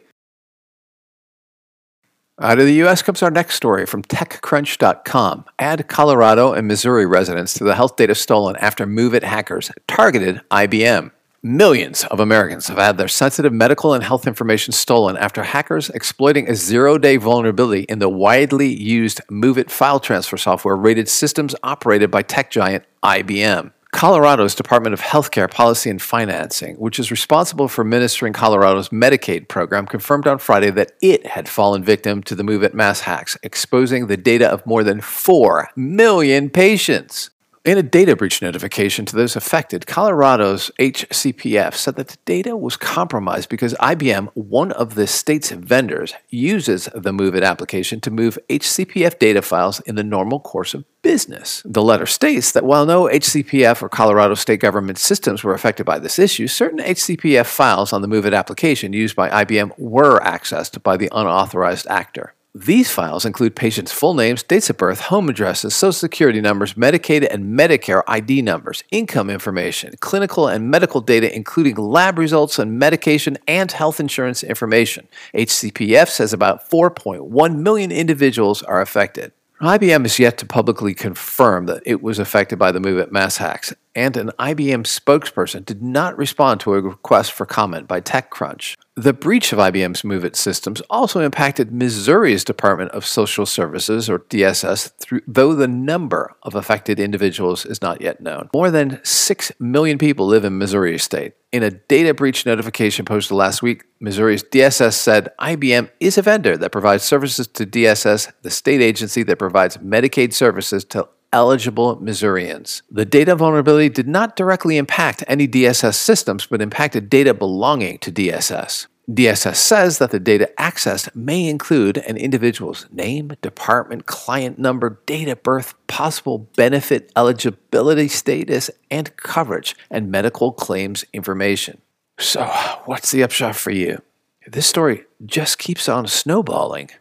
Uh, 2.44 2.48
Out 2.48 2.60
of 2.60 2.66
the 2.66 2.74
U.S. 2.76 3.02
comes 3.02 3.24
our 3.24 3.32
next 3.32 3.56
story 3.56 3.86
from 3.86 4.04
TechCrunch.com. 4.04 5.46
Add 5.60 5.88
Colorado 5.88 6.52
and 6.52 6.68
Missouri 6.68 7.06
residents 7.06 7.54
to 7.54 7.64
the 7.64 7.74
health 7.74 7.96
data 7.96 8.14
stolen 8.14 8.58
after 8.58 8.86
MOVEit 8.86 9.24
hackers 9.24 9.72
targeted 9.88 10.42
IBM. 10.52 11.12
Millions 11.42 12.04
of 12.06 12.20
Americans 12.20 12.68
have 12.68 12.78
had 12.78 12.98
their 12.98 13.08
sensitive 13.08 13.54
medical 13.54 13.94
and 13.94 14.04
health 14.04 14.28
information 14.28 14.74
stolen 14.74 15.18
after 15.18 15.44
hackers 15.44 15.90
exploiting 15.92 16.50
a 16.50 16.56
zero 16.56 16.98
day 16.98 17.16
vulnerability 17.18 17.84
in 17.84 18.00
the 18.00 18.10
widely 18.10 18.74
used 18.74 19.22
MOVEit 19.32 19.70
file 19.70 20.00
transfer 20.00 20.38
software 20.38 20.76
rated 20.76 21.08
systems 21.08 21.56
operated 21.64 22.12
by 22.12 22.22
tech 22.22 22.52
giant 22.52 22.84
IBM. 23.04 23.72
Colorado's 23.94 24.56
Department 24.56 24.96
of 24.96 25.02
Healthcare 25.02 25.50
Policy 25.50 25.88
and 25.90 26.02
Financing, 26.02 26.76
which 26.78 26.98
is 26.98 27.12
responsible 27.12 27.68
for 27.68 27.84
administering 27.84 28.34
Colorado's 28.34 28.90
Medicaid 28.90 29.48
program, 29.48 29.86
confirmed 29.86 30.28
on 30.28 30.40
Friday 30.40 30.72
that 30.72 30.94
it 31.00 31.28
had 31.28 31.48
fallen 31.48 31.84
victim 31.84 32.24
to 32.24 32.34
the 32.34 32.44
MOVEit 32.44 32.74
mass 32.74 33.02
hacks, 33.02 33.38
exposing 33.44 34.08
the 34.08 34.18
data 34.18 34.50
of 34.50 34.66
more 34.66 34.84
than 34.84 35.00
4 35.00 35.70
million 35.76 36.50
patients. 36.50 37.30
In 37.66 37.78
a 37.78 37.84
data 37.84 38.18
breach 38.18 38.42
notification 38.42 39.06
to 39.06 39.16
those 39.16 39.38
affected, 39.38 39.88
Colorado's 39.88 40.70
HCPF 40.80 41.76
said 41.76 41.96
that 41.96 42.10
the 42.10 42.18
data 42.26 42.58
was 42.58 42.76
compromised 42.76 43.48
because 43.48 43.74
IBM, 43.76 44.32
one 44.34 44.74
of 44.74 44.96
the 44.96 45.08
state's 45.08 45.52
vendors, 45.52 46.14
uses 46.30 46.90
the 46.94 47.14
MOVEit 47.14 47.42
application 47.42 48.02
to 48.02 48.12
move 48.12 48.38
HCPF 48.50 49.18
data 49.18 49.42
files 49.42 49.80
in 49.80 49.96
the 49.96 50.04
normal 50.04 50.42
course 50.42 50.74
of 50.74 50.84
business. 51.04 51.62
The 51.64 51.82
letter 51.82 52.06
states 52.06 52.52
that 52.52 52.66
while 52.66 52.86
no 52.86 53.06
HCPF 53.06 53.82
or 53.82 53.88
Colorado 53.88 54.34
state 54.34 54.60
government 54.60 54.98
systems 54.98 55.42
were 55.42 55.54
affected 55.54 55.86
by 55.86 56.00
this 56.00 56.20
issue, 56.20 56.48
certain 56.48 56.80
HCPF 56.80 57.46
files 57.46 57.94
on 57.94 58.02
the 58.02 58.10
MOVEit 58.10 58.38
application 58.38 58.92
used 58.92 59.16
by 59.16 59.30
IBM 59.30 59.72
were 59.80 60.20
accessed 60.20 60.84
by 60.84 60.98
the 60.98 61.08
unauthorized 61.14 61.88
actor. 61.88 62.34
These 62.56 62.92
files 62.92 63.26
include 63.26 63.56
patients' 63.56 63.92
full 63.92 64.14
names, 64.14 64.44
dates 64.44 64.70
of 64.70 64.78
birth, 64.78 65.02
home 65.02 65.28
addresses, 65.28 65.74
social 65.74 65.92
security 65.92 66.40
numbers, 66.40 66.76
Medicaid 66.76 67.28
and 67.34 67.58
Medicare 67.58 68.04
ID 68.08 68.44
numbers, 68.44 68.84
income 68.92 69.32
information, 69.32 69.96
clinical 70.02 70.48
and 70.48 70.70
medical 70.70 71.02
data, 71.02 71.36
including 71.36 71.78
lab 71.78 72.20
results 72.20 72.60
and 72.60 72.78
medication 72.78 73.40
and 73.48 73.72
health 73.72 74.00
insurance 74.00 74.44
information. 74.44 75.08
HCPF 75.34 76.10
says 76.10 76.32
about 76.32 76.70
4.1 76.70 77.56
million 77.56 77.92
individuals 77.92 78.62
are 78.62 78.82
affected. 78.82 79.32
IBM 79.60 80.06
is 80.06 80.20
yet 80.20 80.38
to 80.38 80.46
publicly 80.46 80.94
confirm 80.94 81.66
that 81.66 81.82
it 81.88 82.04
was 82.04 82.20
affected 82.20 82.60
by 82.60 82.72
the 82.72 82.80
MOVEit 82.80 83.12
mass 83.12 83.38
hacks, 83.38 83.74
and 83.96 84.16
an 84.16 84.30
IBM 84.38 84.84
spokesperson 84.84 85.66
did 85.66 85.82
not 85.82 86.16
respond 86.20 86.60
to 86.60 86.76
a 86.76 86.82
request 86.82 87.32
for 87.32 87.48
comment 87.48 87.88
by 87.88 88.00
TechCrunch. 88.00 88.76
The 88.96 89.14
breach 89.14 89.52
of 89.52 89.58
IBM's 89.58 90.04
MOVEit 90.04 90.36
systems 90.36 90.80
also 90.88 91.22
impacted 91.22 91.72
Missouri's 91.72 92.44
Department 92.44 92.92
of 92.92 93.08
Social 93.08 93.48
Services, 93.48 94.08
or 94.08 94.20
DSS, 94.20 94.92
through, 95.00 95.22
though 95.28 95.56
the 95.56 95.68
number 95.68 96.36
of 96.44 96.54
affected 96.54 97.00
individuals 97.00 97.66
is 97.66 97.82
not 97.82 98.02
yet 98.02 98.22
known. 98.22 98.52
More 98.54 98.70
than 98.70 99.00
6 99.04 99.52
million 99.60 99.98
people 99.98 100.28
live 100.28 100.46
in 100.46 100.60
Missouri 100.60 101.00
state. 101.00 101.34
In 101.52 101.64
a 101.64 101.72
data 101.72 102.14
breach 102.14 102.46
notification 102.46 103.04
posted 103.04 103.36
last 103.36 103.64
week, 103.64 103.84
Missouri's 104.00 104.44
DSS 104.44 104.94
said 104.94 105.30
IBM 105.40 105.90
is 106.00 106.20
a 106.20 106.22
vendor 106.22 106.56
that 106.56 106.72
provides 106.72 107.04
services 107.04 107.48
to 107.48 107.66
DSS, 107.66 108.32
the 108.44 108.52
state 108.52 108.82
agency 108.82 109.24
that 109.24 109.40
provides 109.40 109.78
Medicaid 109.78 110.34
services 110.34 110.86
to 110.86 111.08
eligible 111.34 111.98
Missourians. 112.00 112.84
The 112.90 113.04
data 113.04 113.36
vulnerability 113.36 113.90
did 113.90 114.08
not 114.08 114.38
directly 114.38 114.78
impact 114.78 115.24
any 115.28 115.48
DSS 115.48 115.96
systems, 115.96 116.46
but 116.46 116.62
impacted 116.62 117.10
data 117.10 117.34
belonging 117.34 117.98
to 118.00 118.12
DSS. 118.12 118.88
DSS 119.10 119.56
says 119.56 119.98
that 119.98 120.12
the 120.12 120.20
data 120.20 120.50
accessed 120.58 121.14
may 121.14 121.50
include 121.50 121.98
an 121.98 122.16
individual's 122.16 122.88
name, 122.90 123.34
department, 123.42 124.06
client 124.06 124.58
number, 124.58 125.02
date 125.06 125.28
of 125.28 125.44
birth, 125.44 125.74
possible 125.88 126.38
benefit 126.56 127.12
eligibility 127.16 128.08
status, 128.08 128.70
and 128.90 129.14
coverage, 129.18 129.76
and 129.92 130.10
medical 130.10 130.54
claims 130.54 131.04
information. 131.12 131.82
So, 132.18 132.46
what's 132.86 133.12
the 133.12 133.24
upshot 133.24 133.58
for 133.58 133.72
you? 133.72 134.02
This 134.48 134.68
story 134.68 135.04
just 135.26 135.58
keeps 135.58 135.90
on 135.90 136.08
snowballing. 136.08 136.92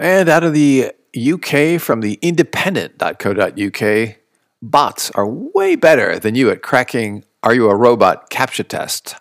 And 0.00 0.28
out 0.28 0.44
of 0.44 0.54
the 0.54 0.92
UK 1.16 1.80
from 1.80 2.00
the 2.00 2.18
independent.co.uk, 2.22 4.16
bots 4.62 5.10
are 5.12 5.26
way 5.26 5.76
better 5.76 6.18
than 6.18 6.34
you 6.34 6.50
at 6.50 6.62
cracking 6.62 7.24
Are 7.42 7.54
You 7.54 7.68
a 7.68 7.76
Robot 7.76 8.30
CAPTCHA 8.30 8.68
test 8.68 9.16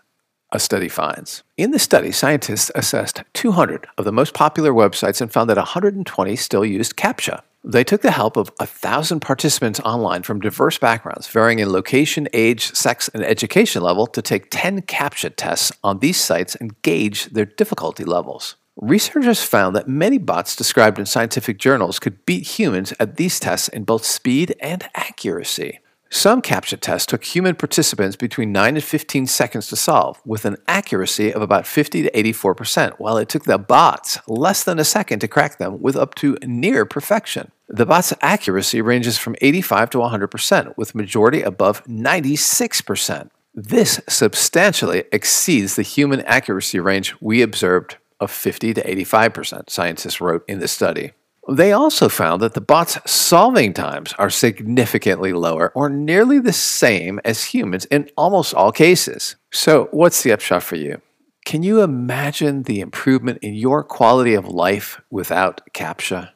a 0.54 0.60
study 0.60 0.88
finds. 0.88 1.44
In 1.58 1.72
the 1.72 1.80
study, 1.80 2.12
scientists 2.12 2.72
assessed 2.76 3.24
200 3.34 3.88
of 3.98 4.06
the 4.06 4.12
most 4.12 4.36
popular 4.36 4.72
websites 4.72 5.20
and 5.20 5.34
found 5.34 5.50
that 5.50 5.58
120 5.58 6.36
still 6.36 6.64
used 6.64 6.96
CAPTCHA. 6.96 7.42
They 7.64 7.84
took 7.84 8.02
the 8.02 8.12
help 8.12 8.38
of 8.38 8.52
1,000 8.58 9.20
participants 9.20 9.80
online 9.80 10.22
from 10.22 10.42
diverse 10.42 10.78
backgrounds, 10.78 11.28
varying 11.28 11.60
in 11.60 11.72
location, 11.72 12.28
age, 12.34 12.72
sex, 12.74 13.10
and 13.14 13.24
education 13.24 13.82
level, 13.82 14.06
to 14.08 14.22
take 14.22 14.48
10 14.52 14.84
CAPTCHA 14.84 15.34
tests 15.38 15.72
on 15.84 16.00
these 16.00 16.18
sites 16.18 16.56
and 16.56 16.80
gauge 16.84 17.26
their 17.28 17.46
difficulty 17.46 18.04
levels. 18.04 18.56
Researchers 18.76 19.44
found 19.44 19.76
that 19.76 19.88
many 19.88 20.18
bots 20.18 20.56
described 20.56 20.98
in 20.98 21.06
scientific 21.06 21.60
journals 21.60 22.00
could 22.00 22.26
beat 22.26 22.60
humans 22.60 22.92
at 23.00 23.18
these 23.18 23.40
tests 23.40 23.68
in 23.68 23.84
both 23.84 24.04
speed 24.04 24.56
and 24.60 24.90
accuracy. 24.96 25.80
Some 26.10 26.42
CAPTCHA 26.42 26.80
tests 26.80 27.06
took 27.08 27.24
human 27.24 27.56
participants 27.56 28.16
between 28.16 28.52
9 28.52 28.76
and 28.76 28.84
15 28.84 29.26
seconds 29.26 29.68
to 29.68 29.76
solve, 29.76 30.22
with 30.26 30.46
an 30.46 30.58
accuracy 30.68 31.34
of 31.34 31.42
about 31.42 31.66
50 31.66 32.04
to 32.04 32.12
84%, 32.12 32.94
while 33.00 33.18
it 33.18 33.30
took 33.30 33.46
the 33.46 33.58
bots 33.58 34.20
less 34.28 34.64
than 34.64 34.78
a 34.78 34.84
second 34.84 35.20
to 35.20 35.28
crack 35.28 35.58
them 35.58 35.82
with 35.82 35.96
up 35.96 36.14
to 36.16 36.38
near 36.44 36.86
perfection. 36.86 37.52
The 37.68 37.86
bot's 37.86 38.14
accuracy 38.22 38.82
ranges 38.82 39.18
from 39.18 39.36
85 39.42 39.92
to 39.92 39.98
100%, 40.00 40.78
with 40.78 40.94
majority 40.94 41.42
above 41.42 41.84
96%. 41.86 43.30
This 43.56 44.00
substantially 44.10 45.04
exceeds 45.12 45.76
the 45.76 45.84
human 45.84 46.22
accuracy 46.22 46.80
range 46.80 47.16
we 47.22 47.42
observed 47.42 47.98
of 48.20 48.32
50 48.32 48.74
to 48.76 48.84
85%, 48.84 49.70
scientists 49.70 50.22
wrote 50.22 50.44
in 50.48 50.60
the 50.60 50.68
study. 50.68 51.12
They 51.50 51.74
also 51.74 52.08
found 52.08 52.42
that 52.42 52.54
the 52.54 52.62
bot's 52.62 52.98
solving 53.10 53.74
times 53.74 54.14
are 54.18 54.30
significantly 54.30 55.34
lower 55.34 55.74
or 55.76 55.90
nearly 55.90 56.40
the 56.40 56.54
same 56.54 57.20
as 57.26 57.46
humans 57.46 57.86
in 57.86 58.10
almost 58.16 58.54
all 58.54 58.72
cases. 58.72 59.36
So, 59.52 59.90
what's 59.92 60.24
the 60.24 60.32
upshot 60.32 60.64
for 60.64 60.78
you? 60.78 61.02
Can 61.46 61.62
you 61.62 61.82
imagine 61.82 62.64
the 62.64 62.80
improvement 62.80 63.40
in 63.42 63.54
your 63.54 63.84
quality 63.84 64.34
of 64.34 64.48
life 64.48 65.02
without 65.12 65.60
CAPTCHA? 65.74 66.30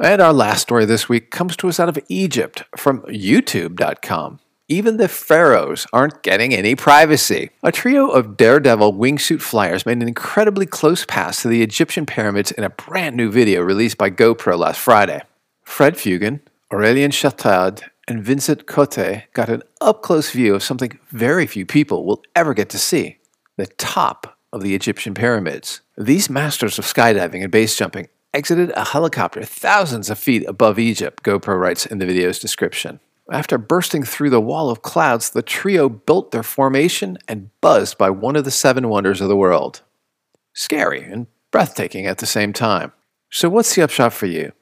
And 0.00 0.22
our 0.22 0.32
last 0.32 0.62
story 0.62 0.84
this 0.84 1.08
week 1.08 1.32
comes 1.32 1.56
to 1.56 1.68
us 1.68 1.80
out 1.80 1.88
of 1.88 1.98
Egypt 2.08 2.62
from 2.76 3.02
YouTube.com. 3.02 4.38
Even 4.70 4.98
the 4.98 5.08
pharaohs 5.08 5.86
aren't 5.94 6.22
getting 6.22 6.52
any 6.52 6.74
privacy. 6.74 7.48
A 7.62 7.72
trio 7.72 8.08
of 8.10 8.36
daredevil 8.36 8.92
wingsuit 8.92 9.40
flyers 9.40 9.86
made 9.86 9.96
an 9.96 10.08
incredibly 10.08 10.66
close 10.66 11.06
pass 11.06 11.40
to 11.40 11.48
the 11.48 11.62
Egyptian 11.62 12.04
pyramids 12.04 12.52
in 12.52 12.64
a 12.64 12.68
brand 12.68 13.16
new 13.16 13.30
video 13.30 13.62
released 13.62 13.96
by 13.96 14.10
GoPro 14.10 14.58
last 14.58 14.78
Friday. 14.78 15.22
Fred 15.64 15.94
Fugen, 15.94 16.40
Aurélien 16.70 17.08
Chatard, 17.08 17.84
and 18.06 18.22
Vincent 18.22 18.66
Cotte 18.66 19.22
got 19.32 19.48
an 19.48 19.62
up 19.80 20.02
close 20.02 20.32
view 20.32 20.54
of 20.54 20.62
something 20.62 20.98
very 21.08 21.46
few 21.46 21.64
people 21.64 22.04
will 22.04 22.22
ever 22.36 22.52
get 22.52 22.68
to 22.68 22.78
see 22.78 23.16
the 23.56 23.66
top 23.66 24.36
of 24.52 24.62
the 24.62 24.74
Egyptian 24.74 25.14
pyramids. 25.14 25.80
These 25.96 26.28
masters 26.28 26.78
of 26.78 26.84
skydiving 26.84 27.42
and 27.42 27.50
base 27.50 27.74
jumping 27.74 28.08
exited 28.34 28.70
a 28.72 28.84
helicopter 28.84 29.42
thousands 29.44 30.10
of 30.10 30.18
feet 30.18 30.46
above 30.46 30.78
Egypt, 30.78 31.22
GoPro 31.22 31.58
writes 31.58 31.86
in 31.86 31.98
the 31.98 32.06
video's 32.06 32.38
description. 32.38 33.00
After 33.30 33.58
bursting 33.58 34.04
through 34.04 34.30
the 34.30 34.40
wall 34.40 34.70
of 34.70 34.80
clouds, 34.80 35.30
the 35.30 35.42
trio 35.42 35.90
built 35.90 36.30
their 36.30 36.42
formation 36.42 37.18
and 37.28 37.50
buzzed 37.60 37.98
by 37.98 38.08
one 38.08 38.36
of 38.36 38.44
the 38.44 38.50
seven 38.50 38.88
wonders 38.88 39.20
of 39.20 39.28
the 39.28 39.36
world. 39.36 39.82
Scary 40.54 41.04
and 41.04 41.26
breathtaking 41.50 42.06
at 42.06 42.18
the 42.18 42.26
same 42.26 42.54
time. 42.54 42.92
So, 43.30 43.50
what's 43.50 43.74
the 43.74 43.82
upshot 43.82 44.14
for 44.14 44.26
you? 44.26 44.52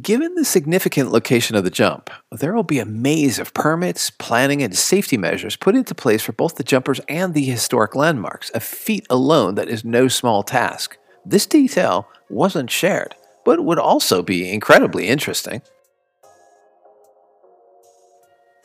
Given 0.00 0.34
the 0.34 0.44
significant 0.44 1.12
location 1.12 1.56
of 1.56 1.62
the 1.62 1.70
jump, 1.70 2.10
there 2.32 2.54
will 2.54 2.64
be 2.64 2.78
a 2.78 2.86
maze 2.86 3.38
of 3.38 3.54
permits, 3.54 4.10
planning, 4.10 4.62
and 4.62 4.76
safety 4.76 5.16
measures 5.16 5.56
put 5.56 5.76
into 5.76 5.94
place 5.94 6.22
for 6.22 6.32
both 6.32 6.56
the 6.56 6.64
jumpers 6.64 7.00
and 7.06 7.34
the 7.34 7.44
historic 7.44 7.94
landmarks, 7.94 8.50
a 8.54 8.60
feat 8.60 9.06
alone 9.08 9.54
that 9.54 9.68
is 9.68 9.84
no 9.84 10.08
small 10.08 10.42
task. 10.42 10.96
This 11.24 11.46
detail 11.46 12.08
wasn't 12.28 12.70
shared, 12.70 13.14
but 13.44 13.64
would 13.64 13.78
also 13.78 14.22
be 14.22 14.50
incredibly 14.50 15.06
interesting. 15.06 15.62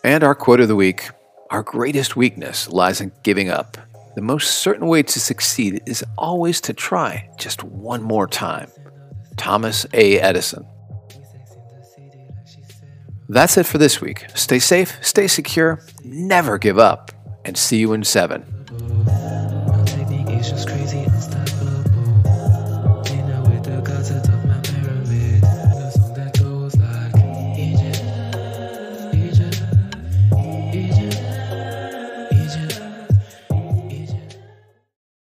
And 0.04 0.24
our 0.24 0.36
quote 0.36 0.62
of 0.62 0.68
the 0.68 0.76
week 0.76 1.10
Our 1.50 1.64
greatest 1.64 2.16
weakness 2.16 2.70
lies 2.70 3.02
in 3.02 3.12
giving 3.24 3.50
up. 3.50 3.78
The 4.16 4.22
most 4.22 4.60
certain 4.60 4.88
way 4.88 5.04
to 5.04 5.20
succeed 5.20 5.82
is 5.86 6.04
always 6.18 6.62
to 6.62 6.74
try 6.74 7.30
just 7.38 7.64
one 7.64 8.02
more 8.02 8.28
time. 8.28 8.70
Thomas 9.38 9.86
A. 9.94 10.20
Edison. 10.20 10.66
That's 13.28 13.58
it 13.58 13.66
for 13.66 13.78
this 13.78 14.02
week. 14.02 14.26
Stay 14.34 14.60
safe, 14.60 14.98
stay 15.02 15.28
secure, 15.28 15.82
never 16.04 16.58
give 16.58 16.80
up, 16.80 17.12
and 17.46 17.56
see 17.56 17.78
you 17.78 17.94
in 17.94 18.04
seven. 18.04 18.59